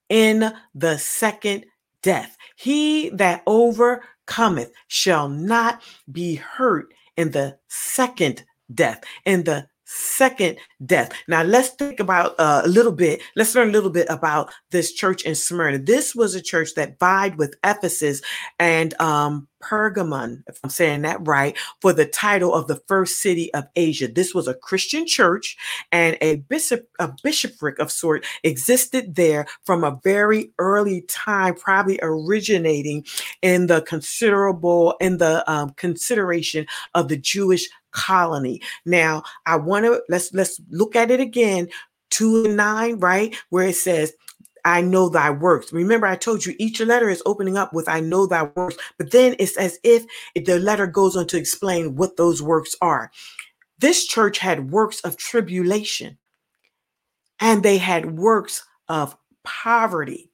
[0.09, 1.65] in the second
[2.03, 2.37] death.
[2.57, 11.13] He that overcometh shall not be hurt in the second death, in the second death.
[11.27, 13.21] Now let's think about uh, a little bit.
[13.35, 15.79] Let's learn a little bit about this church in Smyrna.
[15.79, 18.21] This was a church that vied with Ephesus
[18.59, 23.53] and um, Pergamon, if I'm saying that right, for the title of the first city
[23.53, 24.07] of Asia.
[24.07, 25.57] This was a Christian church,
[25.91, 31.99] and a bishop, a bishopric of sort existed there from a very early time, probably
[32.01, 33.05] originating
[33.41, 38.61] in the considerable in the um, consideration of the Jewish colony.
[38.85, 41.69] Now, I want to let's let's look at it again.
[42.09, 43.35] Two and nine, right?
[43.49, 44.13] Where it says,
[44.67, 45.71] I know thy works.
[45.71, 49.11] Remember, I told you each letter is opening up with I know thy works, but
[49.11, 53.11] then it's as if the letter goes on to explain what those works are.
[53.79, 56.17] This church had works of tribulation
[57.39, 60.26] and they had works of poverty.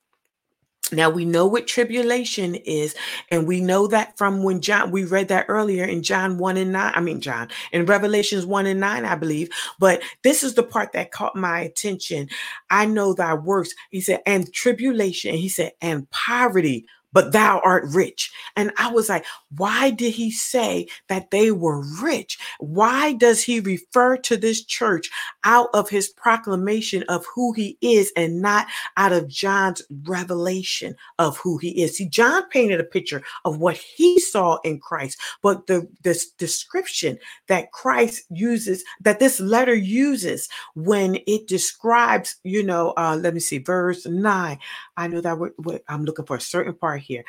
[0.91, 2.93] Now we know what tribulation is,
[3.31, 6.73] and we know that from when John, we read that earlier in John 1 and
[6.73, 6.91] 9.
[6.93, 9.49] I mean, John, in Revelations 1 and 9, I believe.
[9.79, 12.29] But this is the part that caught my attention.
[12.69, 13.73] I know thy works.
[13.89, 15.36] He said, and tribulation.
[15.36, 18.32] He said, and poverty, but thou art rich.
[18.55, 22.38] And I was like, why did he say that they were rich?
[22.59, 25.09] Why does he refer to this church
[25.43, 31.38] out of his proclamation of who he is and not out of John's revelation of
[31.38, 31.97] who he is?
[31.97, 37.18] See, John painted a picture of what he saw in Christ, but the this description
[37.47, 43.39] that Christ uses, that this letter uses when it describes, you know, uh, let me
[43.39, 44.57] see, verse nine.
[44.95, 47.23] I know that what I'm looking for a certain part here.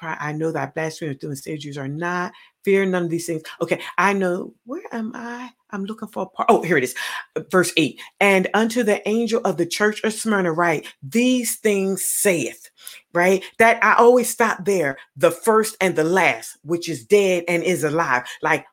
[0.00, 2.32] I know that blasphemy doing stages are not.
[2.64, 3.42] Fear none of these things.
[3.60, 4.54] Okay, I know.
[4.64, 5.50] Where am I?
[5.70, 6.48] I'm looking for a part.
[6.50, 6.94] Oh, here it is.
[7.50, 8.00] Verse 8.
[8.20, 10.86] And unto the angel of the church of Smyrna, right?
[11.02, 12.70] These things saith,
[13.12, 13.44] right?
[13.58, 14.96] That I always stop there.
[15.16, 18.24] The first and the last, which is dead and is alive.
[18.42, 18.66] Like,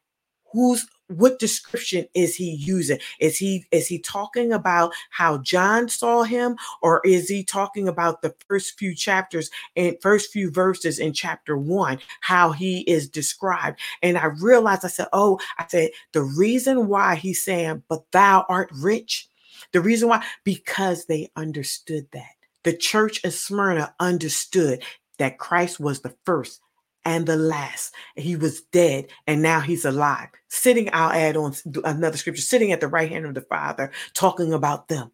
[0.54, 0.88] who's
[1.18, 3.00] what description is he using?
[3.20, 8.22] Is he is he talking about how john saw him or is he talking about
[8.22, 13.80] the first few chapters and first few verses in chapter one how he is described?
[14.02, 18.46] And i realized i said oh i said the reason why he's saying but thou
[18.50, 19.28] art rich
[19.72, 22.36] the reason why because they understood that.
[22.64, 24.84] The church of smyrna understood
[25.18, 26.62] that christ was the first
[27.06, 27.94] and the last.
[28.16, 30.30] He was dead and now he's alive.
[30.50, 34.54] Sitting, I'll add on another scripture, sitting at the right hand of the Father, talking
[34.54, 35.12] about them.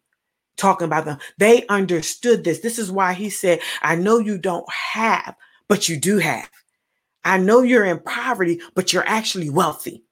[0.56, 1.18] Talking about them.
[1.38, 2.60] They understood this.
[2.60, 5.36] This is why he said, I know you don't have,
[5.68, 6.50] but you do have.
[7.24, 10.02] I know you're in poverty, but you're actually wealthy.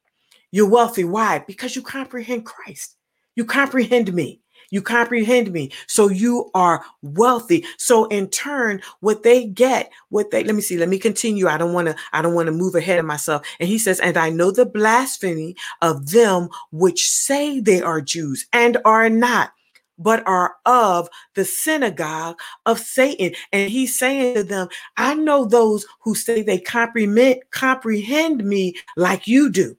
[0.53, 1.05] You're wealthy.
[1.05, 1.41] Why?
[1.47, 2.97] Because you comprehend Christ.
[3.35, 4.41] You comprehend me.
[4.71, 5.71] You comprehend me.
[5.87, 7.65] So you are wealthy.
[7.79, 11.47] So in turn, what they get, what they let me see, let me continue.
[11.49, 13.47] I don't want to, I don't want to move ahead of myself.
[13.61, 18.47] And he says, and I know the blasphemy of them which say they are Jews
[18.53, 19.53] and are not,
[19.99, 23.35] but are of the synagogue of Satan.
[23.53, 29.27] And he's saying to them, I know those who say they comprehend, comprehend me like
[29.27, 29.77] you do,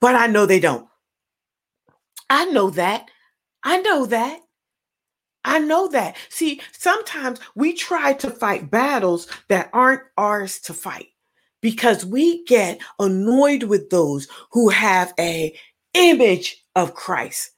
[0.00, 0.86] but I know they don't.
[2.28, 3.10] I know that.
[3.62, 4.40] I know that.
[5.44, 6.16] I know that.
[6.28, 11.08] See, sometimes we try to fight battles that aren't ours to fight
[11.62, 15.54] because we get annoyed with those who have a
[15.94, 17.50] image of Christ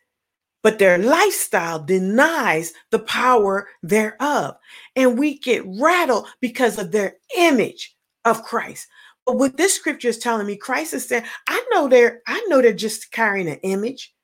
[0.63, 4.57] but their lifestyle denies the power thereof
[4.97, 7.95] and we get rattled because of their image
[8.25, 8.87] of Christ
[9.27, 12.63] but what this scripture is telling me Christ is saying I know they're I know
[12.63, 14.15] they're just carrying an image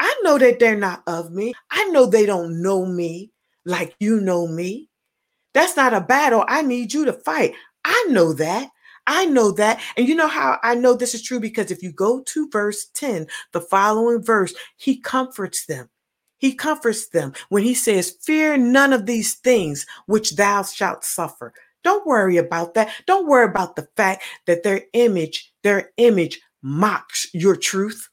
[0.00, 1.54] I know that they're not of me.
[1.70, 3.32] I know they don't know me
[3.64, 4.88] like you know me.
[5.54, 7.54] That's not a battle I need you to fight.
[7.84, 8.70] I know that.
[9.06, 9.80] I know that.
[9.96, 11.40] And you know how I know this is true?
[11.40, 15.88] Because if you go to verse 10, the following verse, he comforts them.
[16.36, 21.52] He comforts them when he says, Fear none of these things which thou shalt suffer.
[21.82, 22.90] Don't worry about that.
[23.06, 28.08] Don't worry about the fact that their image, their image mocks your truth.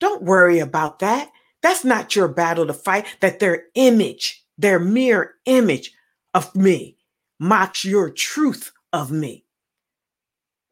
[0.00, 1.30] Don't worry about that.
[1.62, 5.92] That's not your battle to fight, that their image, their mere image
[6.34, 6.96] of me
[7.38, 9.44] mocks your truth of me.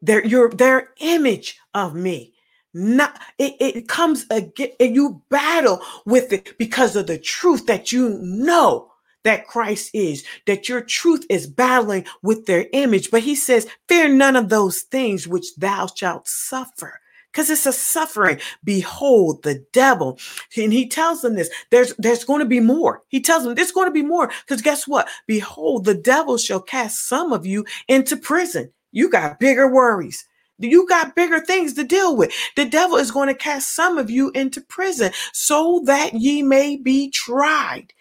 [0.01, 2.33] Their, your, their image of me.
[2.73, 7.93] Not it, it comes again, and you battle with it because of the truth that
[7.93, 8.91] you know
[9.23, 13.11] that Christ is, that your truth is battling with their image.
[13.11, 16.99] But he says, Fear none of those things which thou shalt suffer
[17.35, 18.39] because it's a suffering.
[18.63, 20.17] Behold, the devil.
[20.55, 21.49] And he tells them this.
[21.69, 23.01] There's there's going to be more.
[23.09, 24.31] He tells them there's going to be more.
[24.47, 25.09] Because guess what?
[25.27, 28.71] Behold, the devil shall cast some of you into prison.
[28.93, 30.25] You got bigger worries.
[30.57, 32.31] You got bigger things to deal with.
[32.55, 36.77] The devil is going to cast some of you into prison so that ye may
[36.77, 37.91] be tried.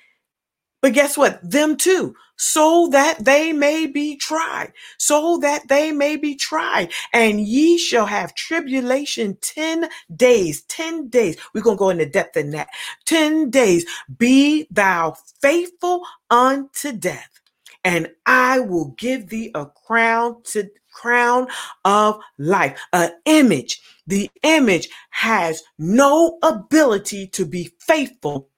[0.80, 1.40] But guess what?
[1.42, 6.92] Them too, so that they may be tried, so that they may be tried.
[7.12, 11.36] And ye shall have tribulation 10 days, 10 days.
[11.54, 12.68] We're going to go into depth in that.
[13.06, 13.86] 10 days.
[14.18, 17.40] Be thou faithful unto death,
[17.84, 21.48] and I will give thee a crown to crown
[21.84, 23.80] of life, an image.
[24.06, 28.48] The image has no ability to be faithful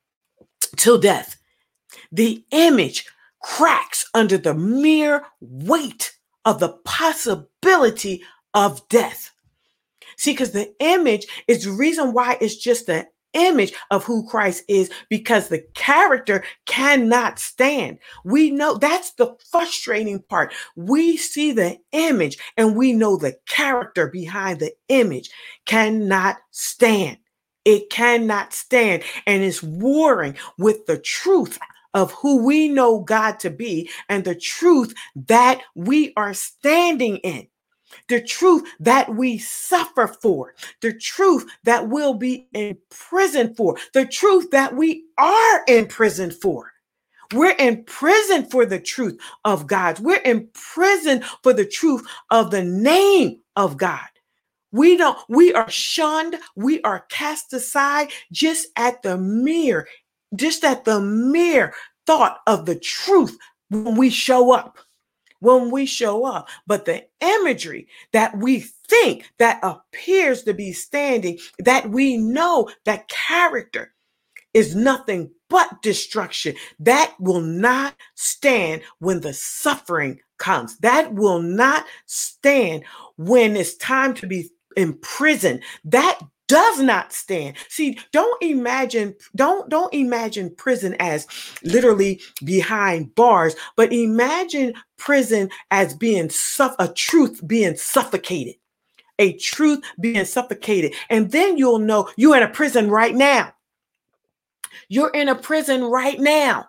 [0.76, 1.36] till death.
[2.12, 3.06] The image
[3.42, 8.22] cracks under the mere weight of the possibility
[8.54, 9.32] of death.
[10.16, 13.06] See, because the image is the reason why it's just the
[13.36, 17.98] image of who Christ is because the character cannot stand.
[18.24, 20.54] We know that's the frustrating part.
[20.74, 25.30] We see the image and we know the character behind the image
[25.66, 27.18] cannot stand.
[27.64, 31.58] It cannot stand and it's warring with the truth
[31.96, 37.48] of who we know God to be and the truth that we are standing in.
[38.08, 44.04] The truth that we suffer for, the truth that we'll be in prison for, the
[44.04, 46.72] truth that we are in prison for.
[47.32, 49.98] We're in prison for the truth of God.
[50.00, 54.06] We're in prison for the truth of the name of God.
[54.70, 59.88] We don't, we are shunned, we are cast aside just at the mere
[60.34, 61.74] just at the mere
[62.06, 63.36] thought of the truth
[63.68, 64.78] when we show up.
[65.40, 71.38] When we show up, but the imagery that we think that appears to be standing,
[71.58, 73.92] that we know that character
[74.54, 76.56] is nothing but destruction.
[76.78, 80.78] That will not stand when the suffering comes.
[80.78, 82.84] That will not stand
[83.16, 85.62] when it's time to be imprisoned.
[85.84, 86.18] That
[86.48, 87.56] does not stand.
[87.68, 91.26] See, don't imagine, don't, don't imagine prison as
[91.62, 98.54] literally behind bars, but imagine prison as being suff- a truth being suffocated,
[99.18, 100.94] a truth being suffocated.
[101.10, 103.52] And then you'll know you're in a prison right now.
[104.88, 106.68] You're in a prison right now.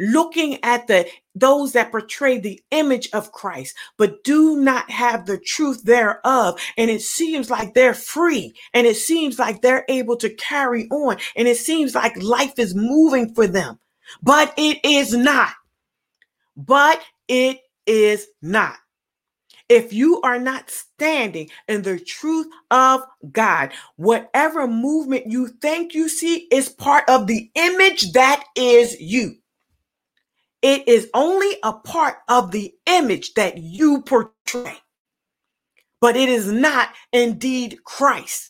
[0.00, 5.38] Looking at the those that portray the image of Christ but do not have the
[5.38, 6.58] truth thereof.
[6.76, 11.18] And it seems like they're free and it seems like they're able to carry on
[11.36, 13.78] and it seems like life is moving for them.
[14.22, 15.52] But it is not.
[16.56, 18.76] But it is not.
[19.68, 26.08] If you are not standing in the truth of God, whatever movement you think you
[26.08, 29.36] see is part of the image that is you.
[30.62, 34.78] It is only a part of the image that you portray,
[36.00, 38.49] but it is not indeed Christ.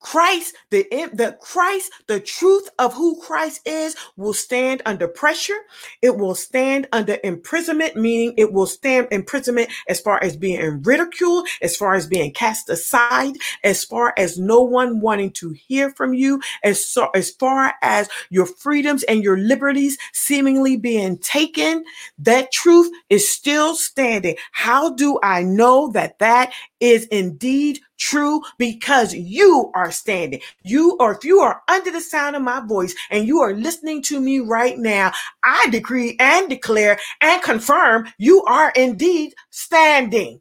[0.00, 5.58] Christ, the, the Christ, the truth of who Christ is will stand under pressure.
[6.02, 11.46] It will stand under imprisonment, meaning it will stand imprisonment as far as being ridiculed,
[11.62, 16.14] as far as being cast aside, as far as no one wanting to hear from
[16.14, 21.84] you, as, so, as far as your freedoms and your liberties seemingly being taken.
[22.18, 24.36] That truth is still standing.
[24.52, 30.40] How do I know that that is indeed true because you are standing.
[30.64, 34.02] You or if you are under the sound of my voice and you are listening
[34.02, 35.12] to me right now,
[35.44, 40.40] I decree and declare and confirm you are indeed standing.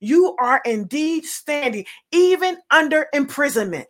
[0.00, 3.86] You are indeed standing, even under imprisonment,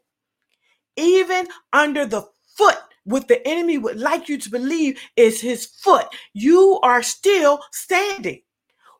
[0.96, 2.22] even under the
[2.56, 6.06] foot what the enemy would like you to believe is his foot.
[6.32, 8.40] You are still standing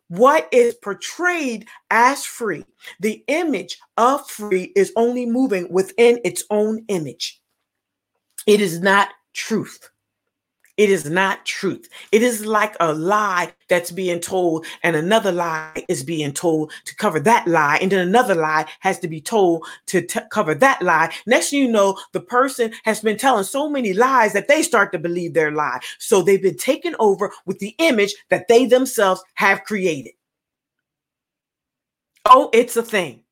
[0.08, 2.64] what is portrayed as free,
[3.00, 7.40] the image of free is only moving within its own image.
[8.46, 9.90] It is not truth.
[10.76, 11.88] It is not truth.
[12.10, 16.96] It is like a lie that's being told, and another lie is being told to
[16.96, 20.82] cover that lie, and then another lie has to be told to t- cover that
[20.82, 21.14] lie.
[21.26, 24.98] Next, you know, the person has been telling so many lies that they start to
[24.98, 25.78] believe their lie.
[25.98, 30.12] So they've been taken over with the image that they themselves have created.
[32.24, 33.23] Oh, it's a thing.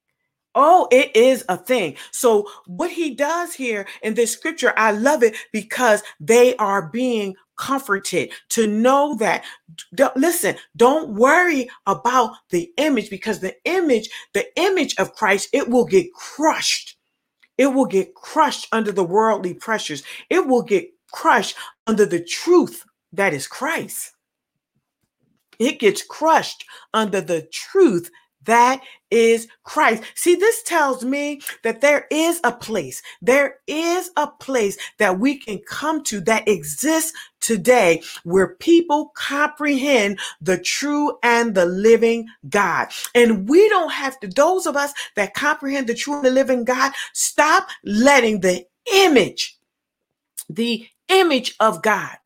[0.55, 1.97] Oh, it is a thing.
[2.11, 7.35] So, what he does here in this scripture, I love it because they are being
[7.57, 9.45] comforted to know that
[10.17, 15.85] listen don't worry about the image because the image the image of christ it will
[15.85, 16.97] get crushed.
[17.59, 20.03] It will get crushed under the worldly pressures.
[20.31, 24.13] It will get crushed under the truth that is christ.
[25.59, 28.11] It gets crushed under the truth
[28.45, 28.81] that
[29.11, 30.03] is Christ.
[30.15, 35.37] See, this tells me that there is a place, there is a place that we
[35.39, 42.89] can come to that exists today where people comprehend the true and the living God.
[43.15, 46.65] And we don't have to, those of us that comprehend the true and the living
[46.65, 48.65] God, stop letting the
[48.95, 49.59] image,
[50.49, 52.17] the image of God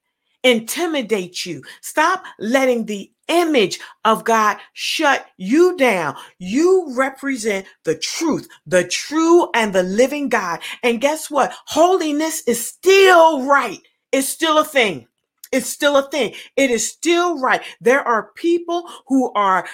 [0.42, 1.62] intimidate you.
[1.80, 6.16] Stop letting the image of God shut you down.
[6.38, 10.60] You represent the truth, the true and the living God.
[10.82, 11.54] And guess what?
[11.66, 13.80] Holiness is still right.
[14.12, 15.06] It's still a thing.
[15.52, 16.34] It's still a thing.
[16.56, 17.62] It is still right.
[17.80, 19.66] There are people who are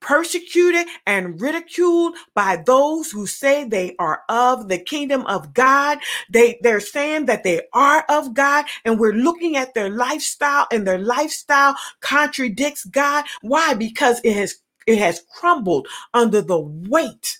[0.00, 5.98] persecuted and ridiculed by those who say they are of the kingdom of God.
[6.30, 10.86] They, they're saying that they are of God and we're looking at their lifestyle and
[10.86, 13.24] their lifestyle contradicts God.
[13.42, 13.74] Why?
[13.74, 14.56] Because it has,
[14.86, 17.39] it has crumbled under the weight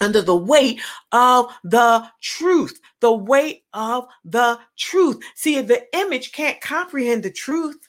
[0.00, 0.80] under the weight
[1.12, 5.22] of the truth, the weight of the truth.
[5.34, 7.88] See, the image can't comprehend the truth.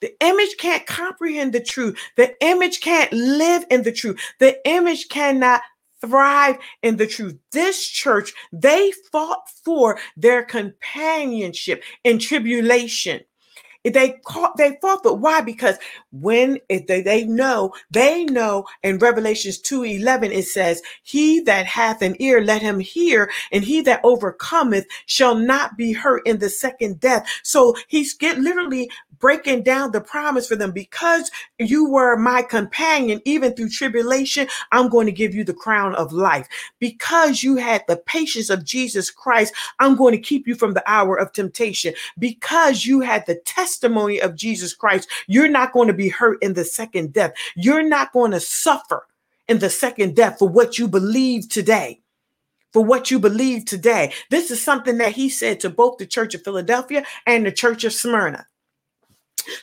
[0.00, 1.98] The image can't comprehend the truth.
[2.16, 4.20] The image can't live in the truth.
[4.38, 5.62] The image cannot
[6.00, 7.38] thrive in the truth.
[7.52, 13.20] This church, they fought for their companionship in tribulation.
[13.84, 15.42] They caught, they fought, but why?
[15.42, 15.76] Because
[16.20, 21.66] when if they, they know, they know in Revelations 2 11, it says, He that
[21.66, 26.38] hath an ear, let him hear, and he that overcometh shall not be hurt in
[26.38, 27.28] the second death.
[27.42, 28.90] So he's get literally
[29.24, 34.90] breaking down the promise for them because you were my companion, even through tribulation, I'm
[34.90, 36.46] going to give you the crown of life.
[36.78, 40.84] Because you had the patience of Jesus Christ, I'm going to keep you from the
[40.86, 41.94] hour of temptation.
[42.18, 46.54] Because you had the testimony of Jesus Christ, you're not going to be hurt in
[46.54, 47.32] the second death.
[47.56, 49.06] You're not going to suffer
[49.48, 52.00] in the second death for what you believe today
[52.74, 54.12] for what you believe today.
[54.30, 57.84] This is something that he said to both the Church of Philadelphia and the Church
[57.84, 58.46] of Smyrna.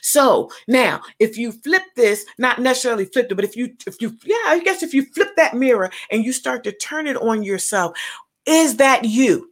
[0.00, 4.16] So now, if you flip this, not necessarily flip it, but if you, if you,
[4.24, 7.42] yeah, I guess if you flip that mirror and you start to turn it on
[7.42, 7.96] yourself,
[8.46, 9.51] is that you?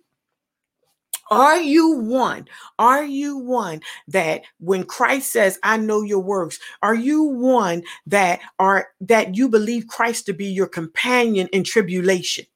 [1.31, 2.49] Are you one?
[2.79, 8.41] Are you one that when Christ says, I know your works, are you one that
[8.59, 12.47] are that you believe Christ to be your companion in tribulation?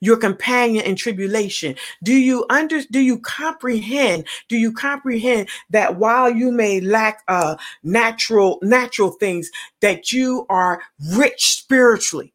[0.00, 1.76] Your companion in tribulation.
[2.04, 4.26] Do you under do you comprehend?
[4.48, 9.50] Do you comprehend that while you may lack uh natural natural things,
[9.82, 10.82] that you are
[11.14, 12.32] rich spiritually?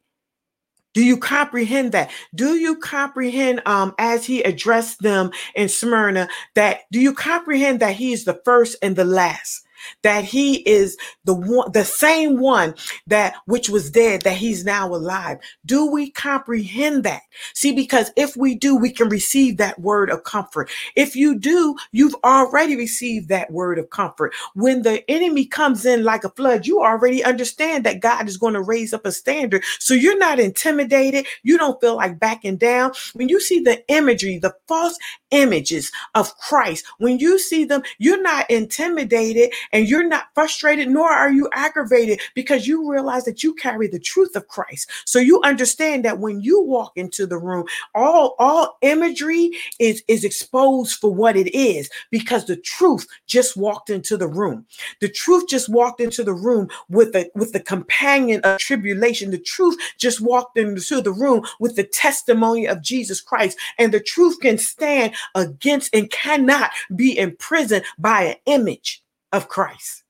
[0.94, 2.10] Do you comprehend that?
[2.34, 7.96] Do you comprehend um, as he addressed them in Smyrna that do you comprehend that
[7.96, 9.64] he is the first and the last?
[10.02, 12.74] That he is the one, the same one
[13.06, 15.38] that which was dead, that he's now alive.
[15.64, 17.22] Do we comprehend that?
[17.54, 20.70] See, because if we do, we can receive that word of comfort.
[20.96, 24.34] If you do, you've already received that word of comfort.
[24.54, 28.54] When the enemy comes in like a flood, you already understand that God is going
[28.54, 29.64] to raise up a standard.
[29.78, 31.26] So you're not intimidated.
[31.42, 32.92] You don't feel like backing down.
[33.14, 34.96] When you see the imagery, the false
[35.32, 41.10] images of Christ, when you see them, you're not intimidated and you're not frustrated, nor
[41.10, 44.90] are you aggravated because you realize that you carry the truth of Christ.
[45.04, 50.24] So you understand that when you walk into the room, all, all imagery is, is
[50.24, 54.66] exposed for what it is because the truth just walked into the room.
[55.00, 59.30] The truth just walked into the room with the with the companion of tribulation.
[59.30, 63.58] The truth just walked into the room with the testimony of Jesus Christ.
[63.78, 69.02] And the truth can stand against and cannot be imprisoned by an image
[69.32, 70.02] of Christ.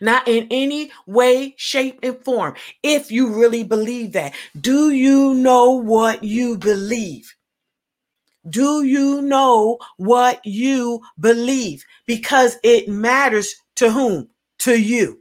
[0.00, 2.54] Not in any way, shape, and form.
[2.82, 7.34] If you really believe that, do you know what you believe?
[8.48, 11.84] Do you know what you believe?
[12.06, 14.28] Because it matters to whom?
[14.60, 15.20] To you.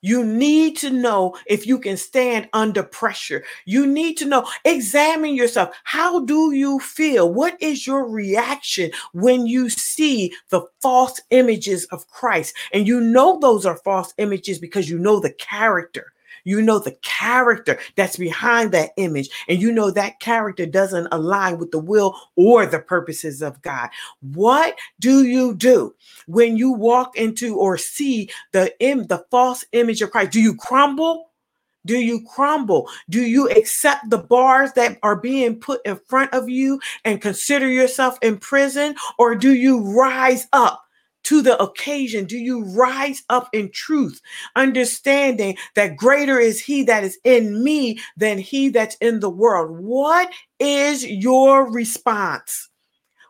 [0.00, 3.44] You need to know if you can stand under pressure.
[3.64, 5.74] You need to know, examine yourself.
[5.84, 7.32] How do you feel?
[7.32, 12.54] What is your reaction when you see the false images of Christ?
[12.72, 16.12] And you know those are false images because you know the character.
[16.48, 21.58] You know the character that's behind that image, and you know that character doesn't align
[21.58, 23.90] with the will or the purposes of God.
[24.20, 25.94] What do you do
[26.26, 30.32] when you walk into or see the Im- the false image of Christ?
[30.32, 31.30] Do you crumble?
[31.84, 32.88] Do you crumble?
[33.10, 37.68] Do you accept the bars that are being put in front of you and consider
[37.68, 38.94] yourself in prison?
[39.18, 40.87] Or do you rise up
[41.28, 42.24] to the occasion?
[42.24, 44.18] Do you rise up in truth,
[44.56, 49.78] understanding that greater is He that is in me than He that's in the world?
[49.78, 52.70] What is your response?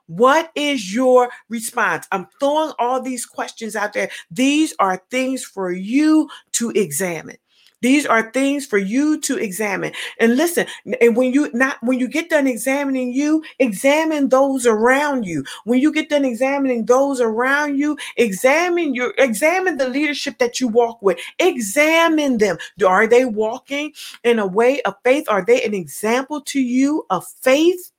[0.06, 2.06] What is your response?
[2.12, 4.10] I'm throwing all these questions out there.
[4.30, 7.36] These are things for you to examine.
[7.80, 9.92] These are things for you to examine.
[10.18, 10.66] And listen,
[11.00, 15.44] and when you not when you get done examining you, examine those around you.
[15.64, 20.66] When you get done examining those around you, examine your examine the leadership that you
[20.66, 21.18] walk with.
[21.38, 22.58] Examine them.
[22.84, 23.92] Are they walking
[24.24, 25.26] in a way of faith?
[25.28, 27.92] Are they an example to you of faith?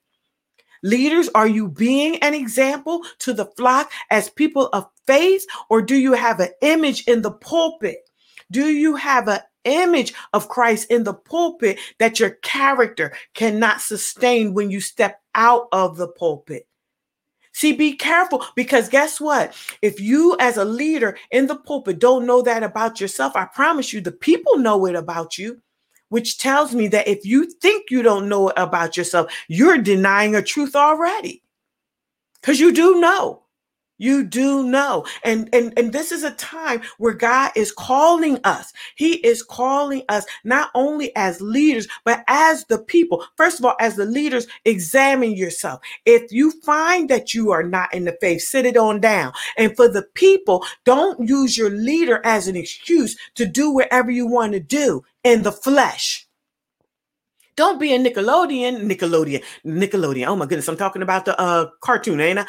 [0.84, 5.96] Leaders, are you being an example to the flock as people of faith, or do
[5.96, 8.10] you have an image in the pulpit?
[8.52, 14.53] Do you have an image of Christ in the pulpit that your character cannot sustain
[14.53, 16.68] when you step out of the pulpit.
[17.53, 19.53] See, be careful because guess what?
[19.82, 23.91] If you, as a leader in the pulpit, don't know that about yourself, I promise
[23.91, 25.62] you, the people know it about you,
[26.10, 30.36] which tells me that if you think you don't know it about yourself, you're denying
[30.36, 31.43] a truth already
[32.39, 33.43] because you do know.
[34.00, 35.06] You do know.
[35.24, 38.74] And, and, and this is a time where God is calling us.
[38.95, 43.26] He is calling us not only as leaders, but as the people.
[43.36, 45.82] First of all, as the leaders, examine yourself.
[46.06, 49.34] If you find that you are not in the faith, sit it on down.
[49.58, 54.28] And for the people, don't use your leader as an excuse to do whatever you
[54.28, 56.29] want to do in the flesh.
[57.60, 60.28] Don't be a Nickelodeon, Nickelodeon, Nickelodeon.
[60.28, 62.45] Oh my goodness, I'm talking about the uh, cartoon, ain't I?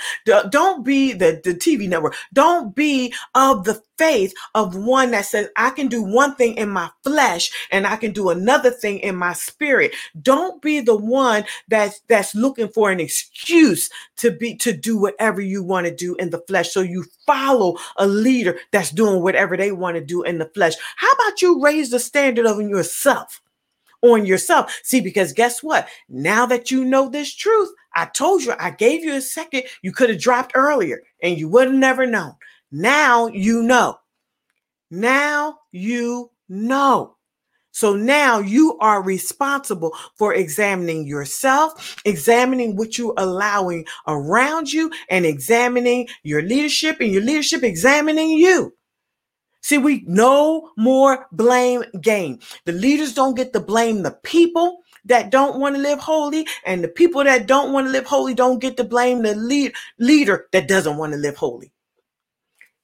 [0.51, 2.15] Don't be the, the TV network.
[2.33, 6.69] Don't be of the faith of one that says, I can do one thing in
[6.69, 9.97] my flesh and I can do another thing in my spirit.
[10.23, 15.41] Don't be the one that's that's looking for an excuse to be to do whatever
[15.41, 16.71] you want to do in the flesh.
[16.71, 20.75] So you follow a leader that's doing whatever they want to do in the flesh.
[20.95, 23.41] How about you raise the standard of yourself?
[24.03, 24.79] On yourself.
[24.83, 25.89] See, because guess what?
[26.09, 29.65] Now that you know this truth, I told you, I gave you a second.
[29.83, 32.35] You could have dropped earlier and you would have never known.
[32.71, 33.99] Now you know.
[34.91, 37.17] Now you know.
[37.73, 45.25] So now you are responsible for examining yourself, examining what you're allowing around you, and
[45.25, 48.75] examining your leadership, and your leadership examining you.
[49.63, 52.39] See, we no more blame game.
[52.65, 56.85] The leaders don't get to blame the people that don't want to live holy, and
[56.85, 60.47] the people that don't want to live holy don't get to blame the lead, leader
[60.53, 61.73] that doesn't want to live holy.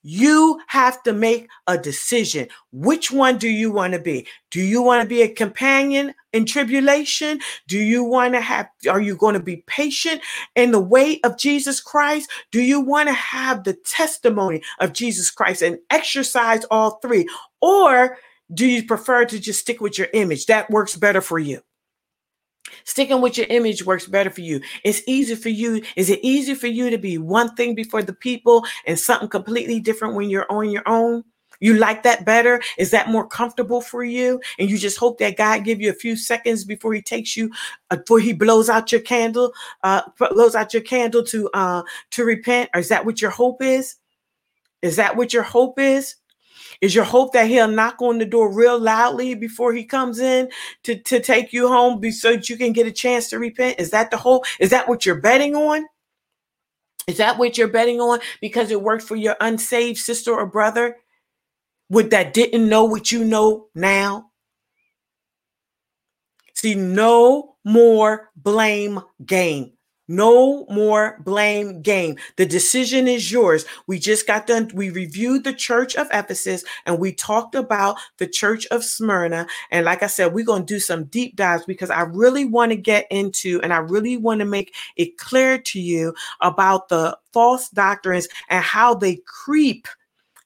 [0.09, 2.47] You have to make a decision.
[2.71, 4.29] Which one do you want to be?
[4.53, 7.41] Do you want to be a companion in tribulation?
[7.67, 10.21] Do you want to have, are you going to be patient
[10.55, 12.31] in the way of Jesus Christ?
[12.53, 17.29] Do you want to have the testimony of Jesus Christ and exercise all three?
[17.61, 18.17] Or
[18.55, 20.47] do you prefer to just stick with your image?
[20.47, 21.63] That works better for you.
[22.85, 24.61] Sticking with your image works better for you.
[24.85, 25.83] It's easy for you.
[25.97, 29.81] Is it easy for you to be one thing before the people and something completely
[29.81, 31.25] different when you're on your own?
[31.61, 32.61] You like that better?
[32.79, 34.41] Is that more comfortable for you?
[34.59, 37.51] And you just hope that God give you a few seconds before He takes you,
[37.91, 39.53] uh, before He blows out your candle,
[39.83, 42.71] uh, blows out your candle to uh, to repent.
[42.75, 43.97] Or is that what your hope is?
[44.83, 46.17] Is that what your hope is?
[46.81, 50.51] Is your hope that he'll knock on the door real loudly before he comes in
[50.85, 53.81] to, to take you home so that you can get a chance to repent?
[53.81, 54.45] Is that the hope?
[54.61, 55.87] Is that what you're betting on?
[57.07, 60.97] Is that what you're betting on because it worked for your unsaved sister or brother?
[61.89, 64.31] With that didn't know what you know now?
[66.55, 69.76] See, no more blame game.
[70.09, 72.17] No more blame game.
[72.37, 73.65] The decision is yours.
[73.87, 74.71] We just got done.
[74.73, 79.47] We reviewed the church of Ephesus and we talked about the church of Smyrna.
[79.71, 82.71] And like I said, we're going to do some deep dives because I really want
[82.71, 87.19] to get into and I really want to make it clear to you about the
[87.33, 89.89] false doctrines and how they creep,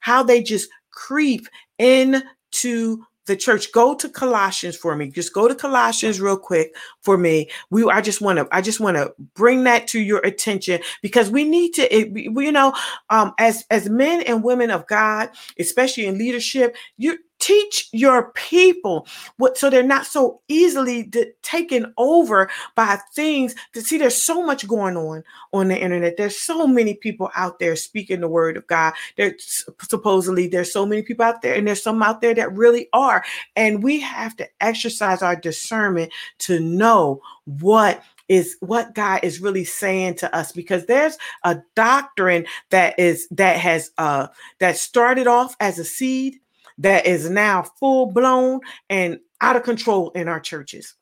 [0.00, 1.46] how they just creep
[1.78, 5.10] into the church go to colossians for me.
[5.10, 7.48] Just go to colossians real quick for me.
[7.70, 11.30] We i just want to i just want to bring that to your attention because
[11.30, 12.72] we need to it, you know
[13.10, 19.06] um as as men and women of god especially in leadership you teach your people
[19.38, 24.44] what so they're not so easily de- taken over by things to see there's so
[24.44, 26.16] much going on on the internet.
[26.16, 28.92] There's so many people out there speaking the word of god.
[29.16, 32.88] There's supposedly there's so many people out there and there's some out there that really
[32.92, 33.24] are.
[33.56, 39.64] And we have to exercise our discernment to know what is what God is really
[39.64, 44.28] saying to us because there's a doctrine that is that has uh
[44.60, 46.38] that started off as a seed
[46.80, 50.94] that is now full blown and out of control in our churches.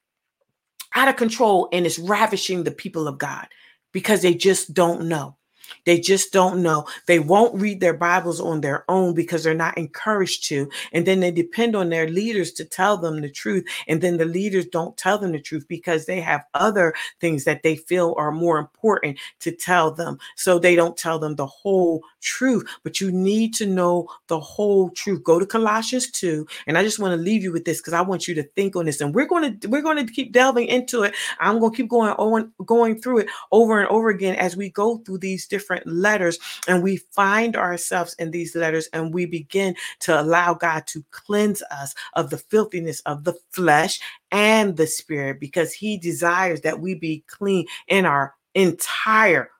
[0.94, 3.46] Out of control and it's ravishing the people of God
[3.92, 5.36] because they just don't know.
[5.84, 6.86] They just don't know.
[7.06, 10.68] They won't read their Bibles on their own because they're not encouraged to.
[10.92, 13.64] And then they depend on their leaders to tell them the truth.
[13.86, 17.62] And then the leaders don't tell them the truth because they have other things that
[17.62, 20.18] they feel are more important to tell them.
[20.36, 22.68] So they don't tell them the whole truth.
[22.82, 25.22] But you need to know the whole truth.
[25.22, 26.46] Go to Colossians 2.
[26.66, 28.76] And I just want to leave you with this because I want you to think
[28.76, 29.00] on this.
[29.00, 31.14] And we're going to we're going to keep delving into it.
[31.40, 34.70] I'm going to keep going on going through it over and over again as we
[34.70, 36.38] go through these different different letters
[36.68, 41.62] and we find ourselves in these letters and we begin to allow God to cleanse
[41.72, 43.98] us of the filthiness of the flesh
[44.30, 49.50] and the spirit because he desires that we be clean in our entire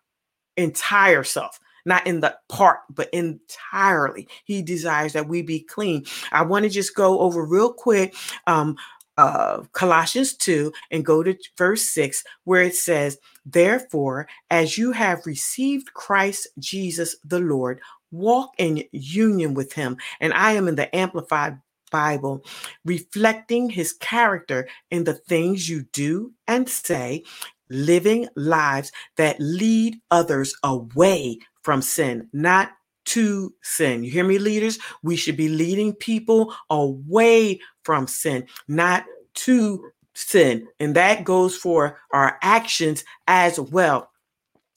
[0.57, 4.29] entire self not in the part, but entirely.
[4.45, 6.05] He desires that we be clean.
[6.33, 8.15] I want to just go over real quick
[8.47, 8.77] um,
[9.19, 15.27] uh, Colossians 2 and go to verse 6, where it says, Therefore, as you have
[15.27, 19.99] received Christ Jesus the Lord, walk in union with him.
[20.21, 21.59] And I am in the Amplified
[21.91, 22.45] Bible,
[22.85, 27.25] reflecting his character in the things you do and say,
[27.71, 32.71] living lives that lead others away from sin, not
[33.09, 34.05] to sin.
[34.05, 34.79] You hear me, leaders?
[35.03, 40.69] We should be leading people away from sin, not to sin.
[40.79, 44.11] And that goes for our actions as well.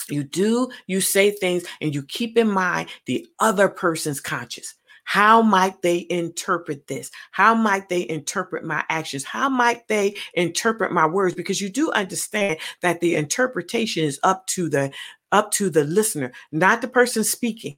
[0.07, 4.75] You do, you say things, and you keep in mind the other person's conscience.
[5.03, 7.11] How might they interpret this?
[7.31, 9.25] How might they interpret my actions?
[9.25, 11.35] How might they interpret my words?
[11.35, 14.93] Because you do understand that the interpretation is up to the
[15.33, 17.75] up to the listener, not the person speaking.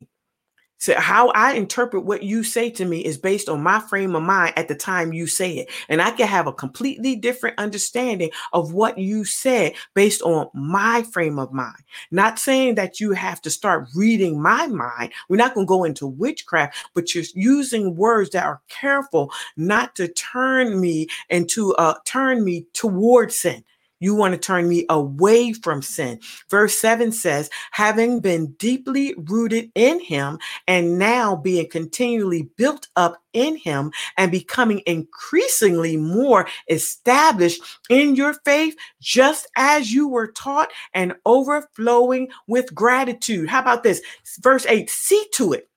[0.83, 4.23] So how I interpret what you say to me is based on my frame of
[4.23, 5.69] mind at the time you say it.
[5.87, 11.03] And I can have a completely different understanding of what you said based on my
[11.03, 11.77] frame of mind.
[12.11, 15.13] Not saying that you have to start reading my mind.
[15.29, 19.95] We're not going to go into witchcraft, but you're using words that are careful not
[19.95, 23.63] to turn me into uh turn me towards sin.
[24.03, 26.19] You want to turn me away from sin.
[26.49, 33.23] Verse 7 says, having been deeply rooted in him and now being continually built up
[33.31, 40.69] in him and becoming increasingly more established in your faith, just as you were taught
[40.93, 43.47] and overflowing with gratitude.
[43.47, 44.01] How about this?
[44.41, 45.69] Verse 8 see to it.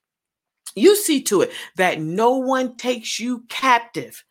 [0.75, 4.25] You see to it that no one takes you captive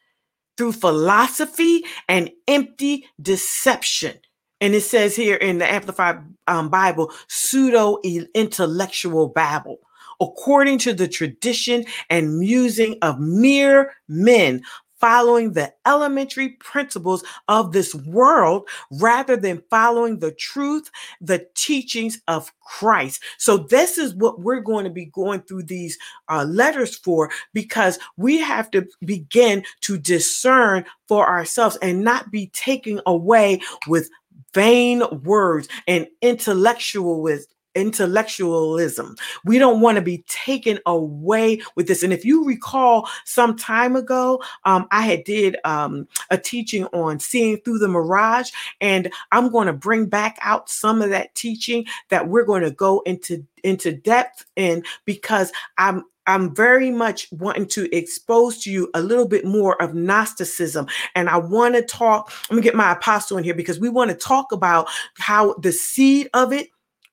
[0.57, 4.13] through philosophy and empty deception.
[4.61, 7.99] And it says here in the Amplified um, Bible, pseudo
[8.33, 9.79] intellectual babble,
[10.21, 14.61] according to the tradition and musing of mere men
[15.05, 20.89] following the elementary principles of this world rather than following the truth,
[21.21, 23.21] the teachings of Christ.
[23.37, 25.95] So, this is what we're going to be going through these
[26.27, 32.47] uh, letters for because we have to begin to discern for ourselves and not be
[32.47, 34.09] taken away with
[34.55, 37.45] vain words and intellectual with
[37.75, 39.15] intellectualism.
[39.43, 42.03] We don't want to be taken away with this.
[42.03, 47.19] And if you recall, some time ago, um, I had did um, a teaching on
[47.19, 48.51] seeing through the mirage,
[48.81, 52.71] and I'm going to bring back out some of that teaching that we're going to
[52.71, 58.89] go into into depth in because I'm I'm very much wanting to expose to you
[58.93, 60.87] a little bit more of Gnosticism.
[61.13, 64.11] And I want to talk, I'm gonna get my apostle in here because we want
[64.11, 66.69] to talk about how the seed of it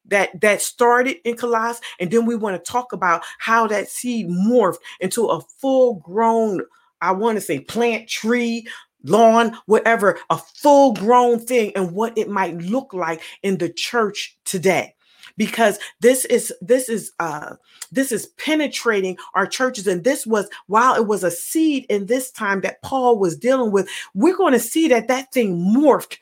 [0.07, 4.29] that that started in Colossus, and then we want to talk about how that seed
[4.29, 6.61] morphed into a full grown,
[7.01, 8.67] I want to say plant, tree,
[9.05, 14.37] lawn, whatever, a full grown thing, and what it might look like in the church
[14.45, 14.95] today.
[15.39, 17.55] Because this is this is uh
[17.91, 22.31] this is penetrating our churches and this was while it was a seed in this
[22.31, 26.19] time that Paul was dealing with we're going to see that that thing morphed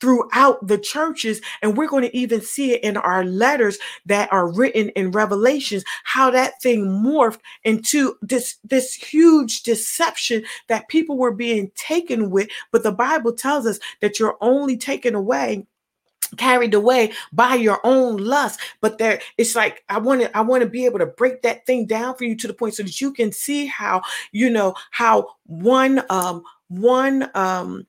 [0.00, 1.40] throughout the churches.
[1.62, 5.84] And we're going to even see it in our letters that are written in Revelations,
[6.04, 12.48] how that thing morphed into this, this huge deception that people were being taken with.
[12.72, 15.66] But the Bible tells us that you're only taken away
[16.36, 20.62] carried away by your own lust but there it's like i want to i want
[20.62, 23.00] to be able to break that thing down for you to the point so that
[23.00, 24.00] you can see how
[24.32, 27.84] you know how one um one um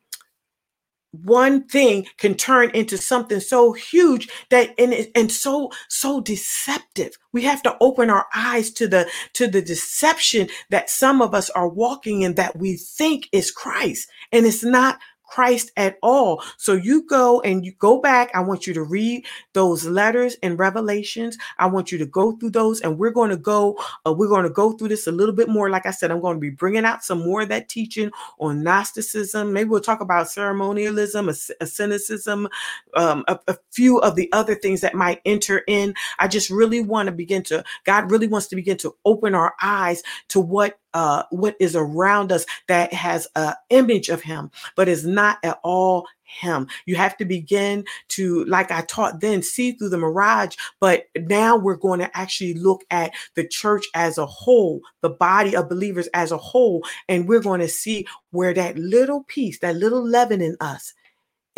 [1.11, 7.17] one thing can turn into something so huge that and and so so deceptive.
[7.33, 11.49] We have to open our eyes to the to the deception that some of us
[11.51, 14.99] are walking in that we think is christ and it's not
[15.31, 16.43] Christ at all.
[16.57, 18.29] So you go and you go back.
[18.35, 21.37] I want you to read those letters and revelations.
[21.57, 24.43] I want you to go through those and we're going to go uh, we're going
[24.43, 25.69] to go through this a little bit more.
[25.69, 28.61] Like I said, I'm going to be bringing out some more of that teaching on
[28.61, 29.53] Gnosticism.
[29.53, 32.49] Maybe we'll talk about ceremonialism, asceticism,
[32.95, 35.93] um, a, a few of the other things that might enter in.
[36.19, 39.53] I just really want to begin to God really wants to begin to open our
[39.61, 44.87] eyes to what uh, what is around us that has an image of him, but
[44.87, 46.67] is not at all him.
[46.85, 50.55] You have to begin to, like I taught then, see through the mirage.
[50.79, 55.55] But now we're going to actually look at the church as a whole, the body
[55.55, 59.75] of believers as a whole, and we're going to see where that little piece, that
[59.75, 60.93] little leaven in us,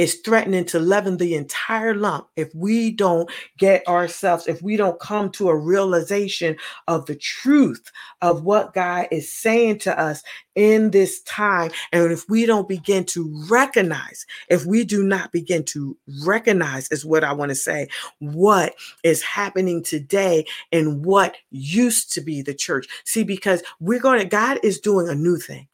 [0.04, 5.00] is threatening to leaven the entire lump if we don't get ourselves, if we don't
[5.00, 6.58] come to a realization
[6.90, 7.90] of the truth
[8.22, 10.22] of what God is saying to us
[10.56, 11.72] in this time.
[11.94, 17.06] And if we don't begin to recognize, if we do not begin to recognize, is
[17.06, 17.88] what I want to say,
[18.20, 18.76] what
[19.06, 22.88] is happening today and what used to be the church.
[23.06, 25.70] See, because we're going to, God is doing a new thing.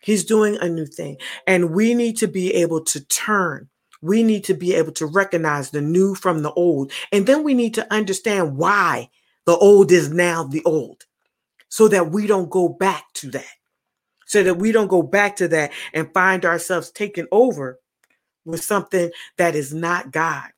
[0.00, 1.16] He's doing a new thing.
[1.46, 3.68] And we need to be able to turn.
[4.00, 6.92] We need to be able to recognize the new from the old.
[7.12, 9.10] And then we need to understand why
[9.44, 11.04] the old is now the old
[11.68, 13.44] so that we don't go back to that.
[14.26, 17.80] So that we don't go back to that and find ourselves taken over
[18.44, 20.50] with something that is not God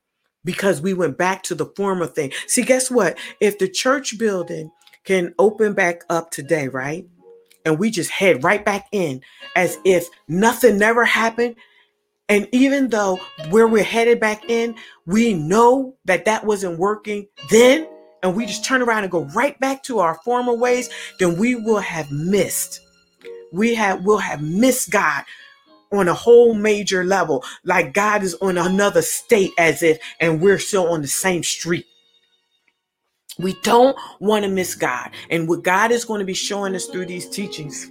[0.45, 2.33] because we went back to the former thing.
[2.47, 3.19] See, guess what?
[3.41, 4.71] If the church building
[5.05, 7.07] can open back up today, right?
[7.65, 9.23] And we just head right back in
[9.57, 11.57] as if nothing never happened.
[12.29, 13.17] And even though
[13.51, 17.89] where we're headed back in, we know that that wasn't working then,
[18.23, 21.55] and we just turn around and go right back to our former ways, then we
[21.55, 22.81] will have missed.
[23.53, 25.25] We have will have missed God
[25.93, 30.59] on a whole major level, like God is on another state as if, and we're
[30.59, 31.87] still on the same street.
[33.39, 35.11] We don't want to miss God.
[35.31, 37.91] And what God is going to be showing us through these teachings,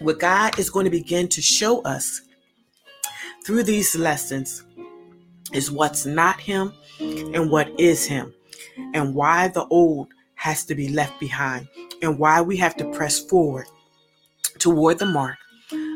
[0.00, 2.20] what God is going to begin to show us
[3.44, 4.64] through these lessons
[5.52, 8.34] is what's not Him and what is Him,
[8.92, 11.68] and why the old has to be left behind,
[12.02, 13.66] and why we have to press forward
[14.58, 15.36] toward the mark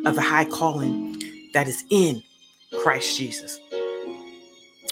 [0.07, 1.21] of the high calling
[1.53, 2.23] that is in
[2.81, 3.61] Christ Jesus.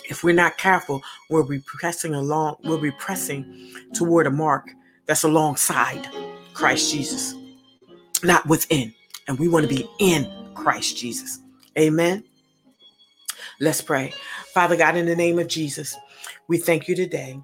[0.09, 4.68] If we're not careful, we'll be pressing along, we'll be pressing toward a mark
[5.07, 6.09] that's alongside
[6.54, 7.34] Christ Jesus,
[8.22, 8.94] not within.
[9.28, 11.40] And we want to be in Christ Jesus.
[11.78, 12.24] Amen.
[13.61, 14.12] Let's pray.
[14.52, 15.96] Father God, in the name of Jesus,
[16.48, 17.40] we thank you today.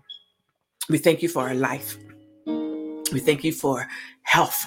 [0.89, 1.97] We thank you for our life.
[2.47, 3.87] We thank you for
[4.23, 4.65] health.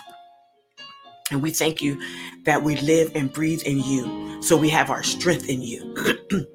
[1.32, 2.00] And we thank you
[2.43, 4.41] that we live and breathe in you.
[4.41, 6.46] So we have our strength in you.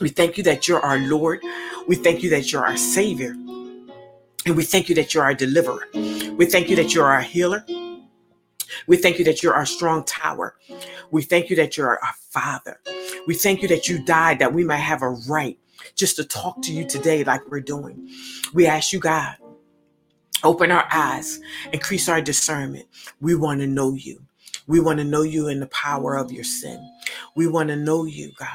[0.00, 1.40] we thank you that you're our Lord.
[1.86, 3.30] We thank you that you're our Savior.
[4.44, 5.86] And we thank you that you're our deliverer.
[5.92, 7.64] We thank you that you're our healer.
[8.86, 10.56] We thank you that you're our strong tower.
[11.10, 12.80] We thank you that you're our Father.
[13.26, 15.58] We thank you that you died that we might have a right
[15.94, 18.08] just to talk to you today like we're doing.
[18.54, 19.36] We ask you, God,
[20.44, 21.40] Open our eyes,
[21.72, 22.86] increase our discernment.
[23.20, 24.22] We want to know you.
[24.68, 26.90] We want to know you in the power of your sin.
[27.36, 28.48] We want to know you, God.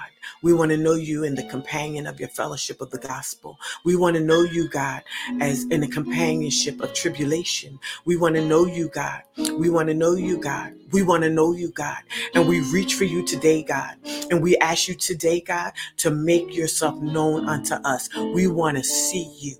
[0.43, 3.58] We want to know you in the companion of your fellowship of the gospel.
[3.86, 5.03] We want to know you, God,
[5.41, 7.80] as in the companionship of tribulation.
[8.05, 9.24] We want to know you, God.
[9.38, 10.74] We want to know you, God.
[10.91, 11.99] We want to know you, God.
[12.36, 13.95] And we reach for you today, God.
[14.32, 18.10] And we ask you today, God, to make yourself known unto us.
[18.16, 19.55] We want to see you.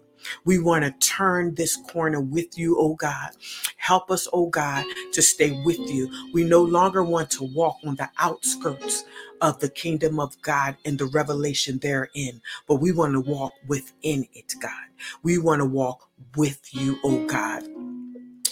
[0.46, 3.32] We want to turn this corner with you, oh God.
[3.78, 6.12] Help us, oh God, to stay with you.
[6.34, 9.06] We no longer want to walk on the outskirts
[9.42, 14.28] of the kingdom of God and the revelation therein, but we want to walk within
[14.34, 14.72] it, God.
[15.24, 17.64] We want to walk with you, oh God.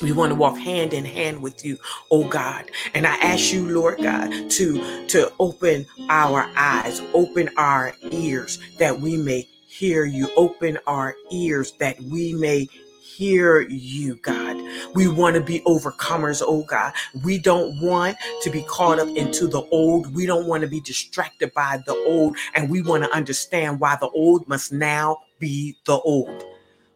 [0.01, 1.77] We want to walk hand in hand with you,
[2.11, 2.71] oh God.
[2.93, 8.99] And I ask you, Lord God, to, to open our eyes, open our ears that
[8.99, 9.47] we may
[9.77, 10.29] hear you.
[10.37, 12.67] Open our ears that we may
[13.01, 14.57] hear you, God.
[14.93, 16.93] We want to be overcomers, oh God.
[17.23, 20.13] We don't want to be caught up into the old.
[20.13, 22.37] We don't want to be distracted by the old.
[22.55, 26.43] And we want to understand why the old must now be the old.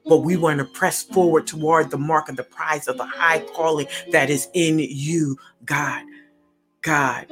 [0.06, 3.40] But we want to press forward toward the mark of the prize of the high
[3.56, 6.04] calling that is in you, God.
[6.82, 7.28] God,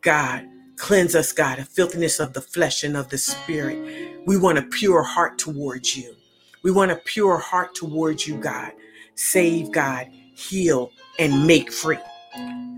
[0.00, 0.48] God,
[0.80, 3.78] cleanse us, God, of filthiness of the flesh and of the spirit.
[4.26, 6.16] We want a pure heart towards you.
[6.62, 8.72] We want a pure heart towards you, God.
[9.14, 11.98] Save, God, heal, and make free.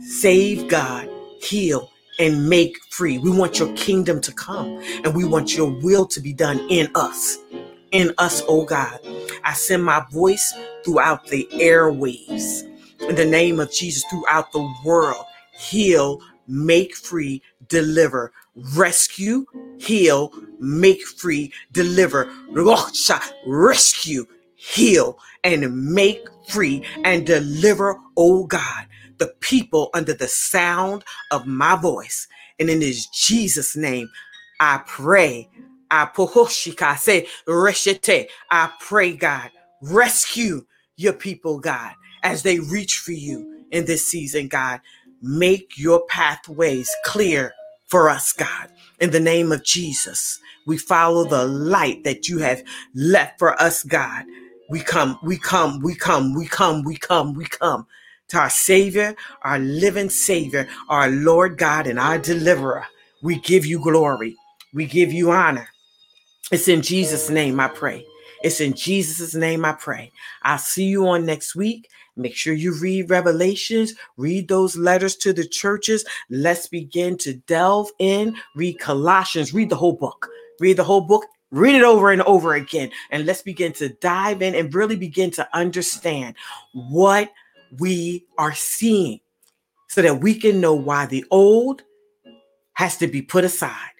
[0.01, 1.09] Save, God,
[1.41, 3.19] heal, and make free.
[3.19, 6.91] We want your kingdom to come, and we want your will to be done in
[6.97, 7.39] us.
[7.93, 8.99] In us, oh God.
[9.45, 10.53] I send my voice
[10.85, 12.65] throughout the airwaves.
[13.09, 15.25] In the name of Jesus, throughout the world.
[15.53, 16.21] Heal,
[16.53, 18.33] make free, deliver,
[18.77, 19.47] rescue,
[19.79, 22.33] heal, make free, deliver,
[23.47, 24.27] rescue,
[24.57, 28.87] heal, and make free and deliver, oh God,
[29.19, 32.29] the people under the sound of my voice.
[32.61, 34.09] And in his Jesus' name,
[34.61, 35.49] I pray.
[35.91, 37.27] I say.
[38.51, 39.51] I pray, God,
[39.83, 44.81] rescue your people, God, as they reach for you in this season, God.
[45.23, 47.55] Make your pathways clear
[47.87, 48.69] for us, God.
[49.01, 52.63] In the name of Jesus, we follow the light that you have
[52.95, 54.25] left for us, God.
[54.69, 57.87] We come, we come, we come, we come, we come, we come
[58.29, 62.87] to our Savior, our living Savior, our Lord God, and our deliverer.
[63.23, 64.37] We give you glory.
[64.73, 65.69] We give you honor.
[66.51, 68.05] It's in Jesus' name I pray.
[68.43, 70.13] It's in Jesus' name I pray.
[70.43, 71.89] I'll see you on next week.
[72.17, 76.05] Make sure you read Revelations, read those letters to the churches.
[76.29, 80.29] Let's begin to delve in, read Colossians, read the whole book.
[80.61, 82.91] Read the whole book, read it over and over again.
[83.11, 86.37] And let's begin to dive in and really begin to understand
[86.73, 87.33] what
[87.79, 89.21] we are seeing
[89.89, 91.83] so that we can know why the old
[92.75, 93.93] has to be put aside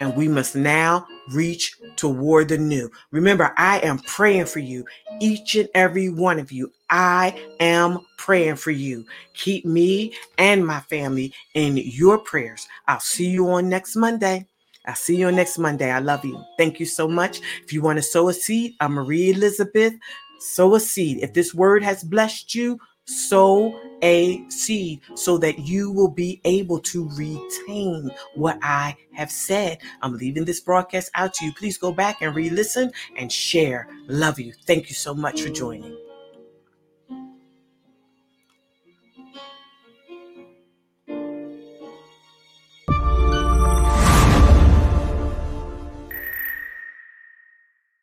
[0.00, 2.90] and we must now reach toward the new.
[3.10, 4.84] Remember, I am praying for you,
[5.20, 6.72] each and every one of you.
[6.90, 9.06] I am praying for you.
[9.34, 12.66] Keep me and my family in your prayers.
[12.86, 14.46] I'll see you on next Monday.
[14.86, 15.90] I'll see you on next Monday.
[15.90, 16.42] I love you.
[16.56, 17.40] Thank you so much.
[17.62, 19.94] If you want to sow a seed, I'm Marie Elizabeth.
[20.40, 21.18] Sow a seed.
[21.22, 26.78] If this word has blessed you, sow a seed so that you will be able
[26.80, 29.78] to retain what I have said.
[30.00, 31.52] I'm leaving this broadcast out to you.
[31.52, 33.88] Please go back and re listen and share.
[34.06, 34.52] Love you.
[34.66, 36.07] Thank you so much for joining.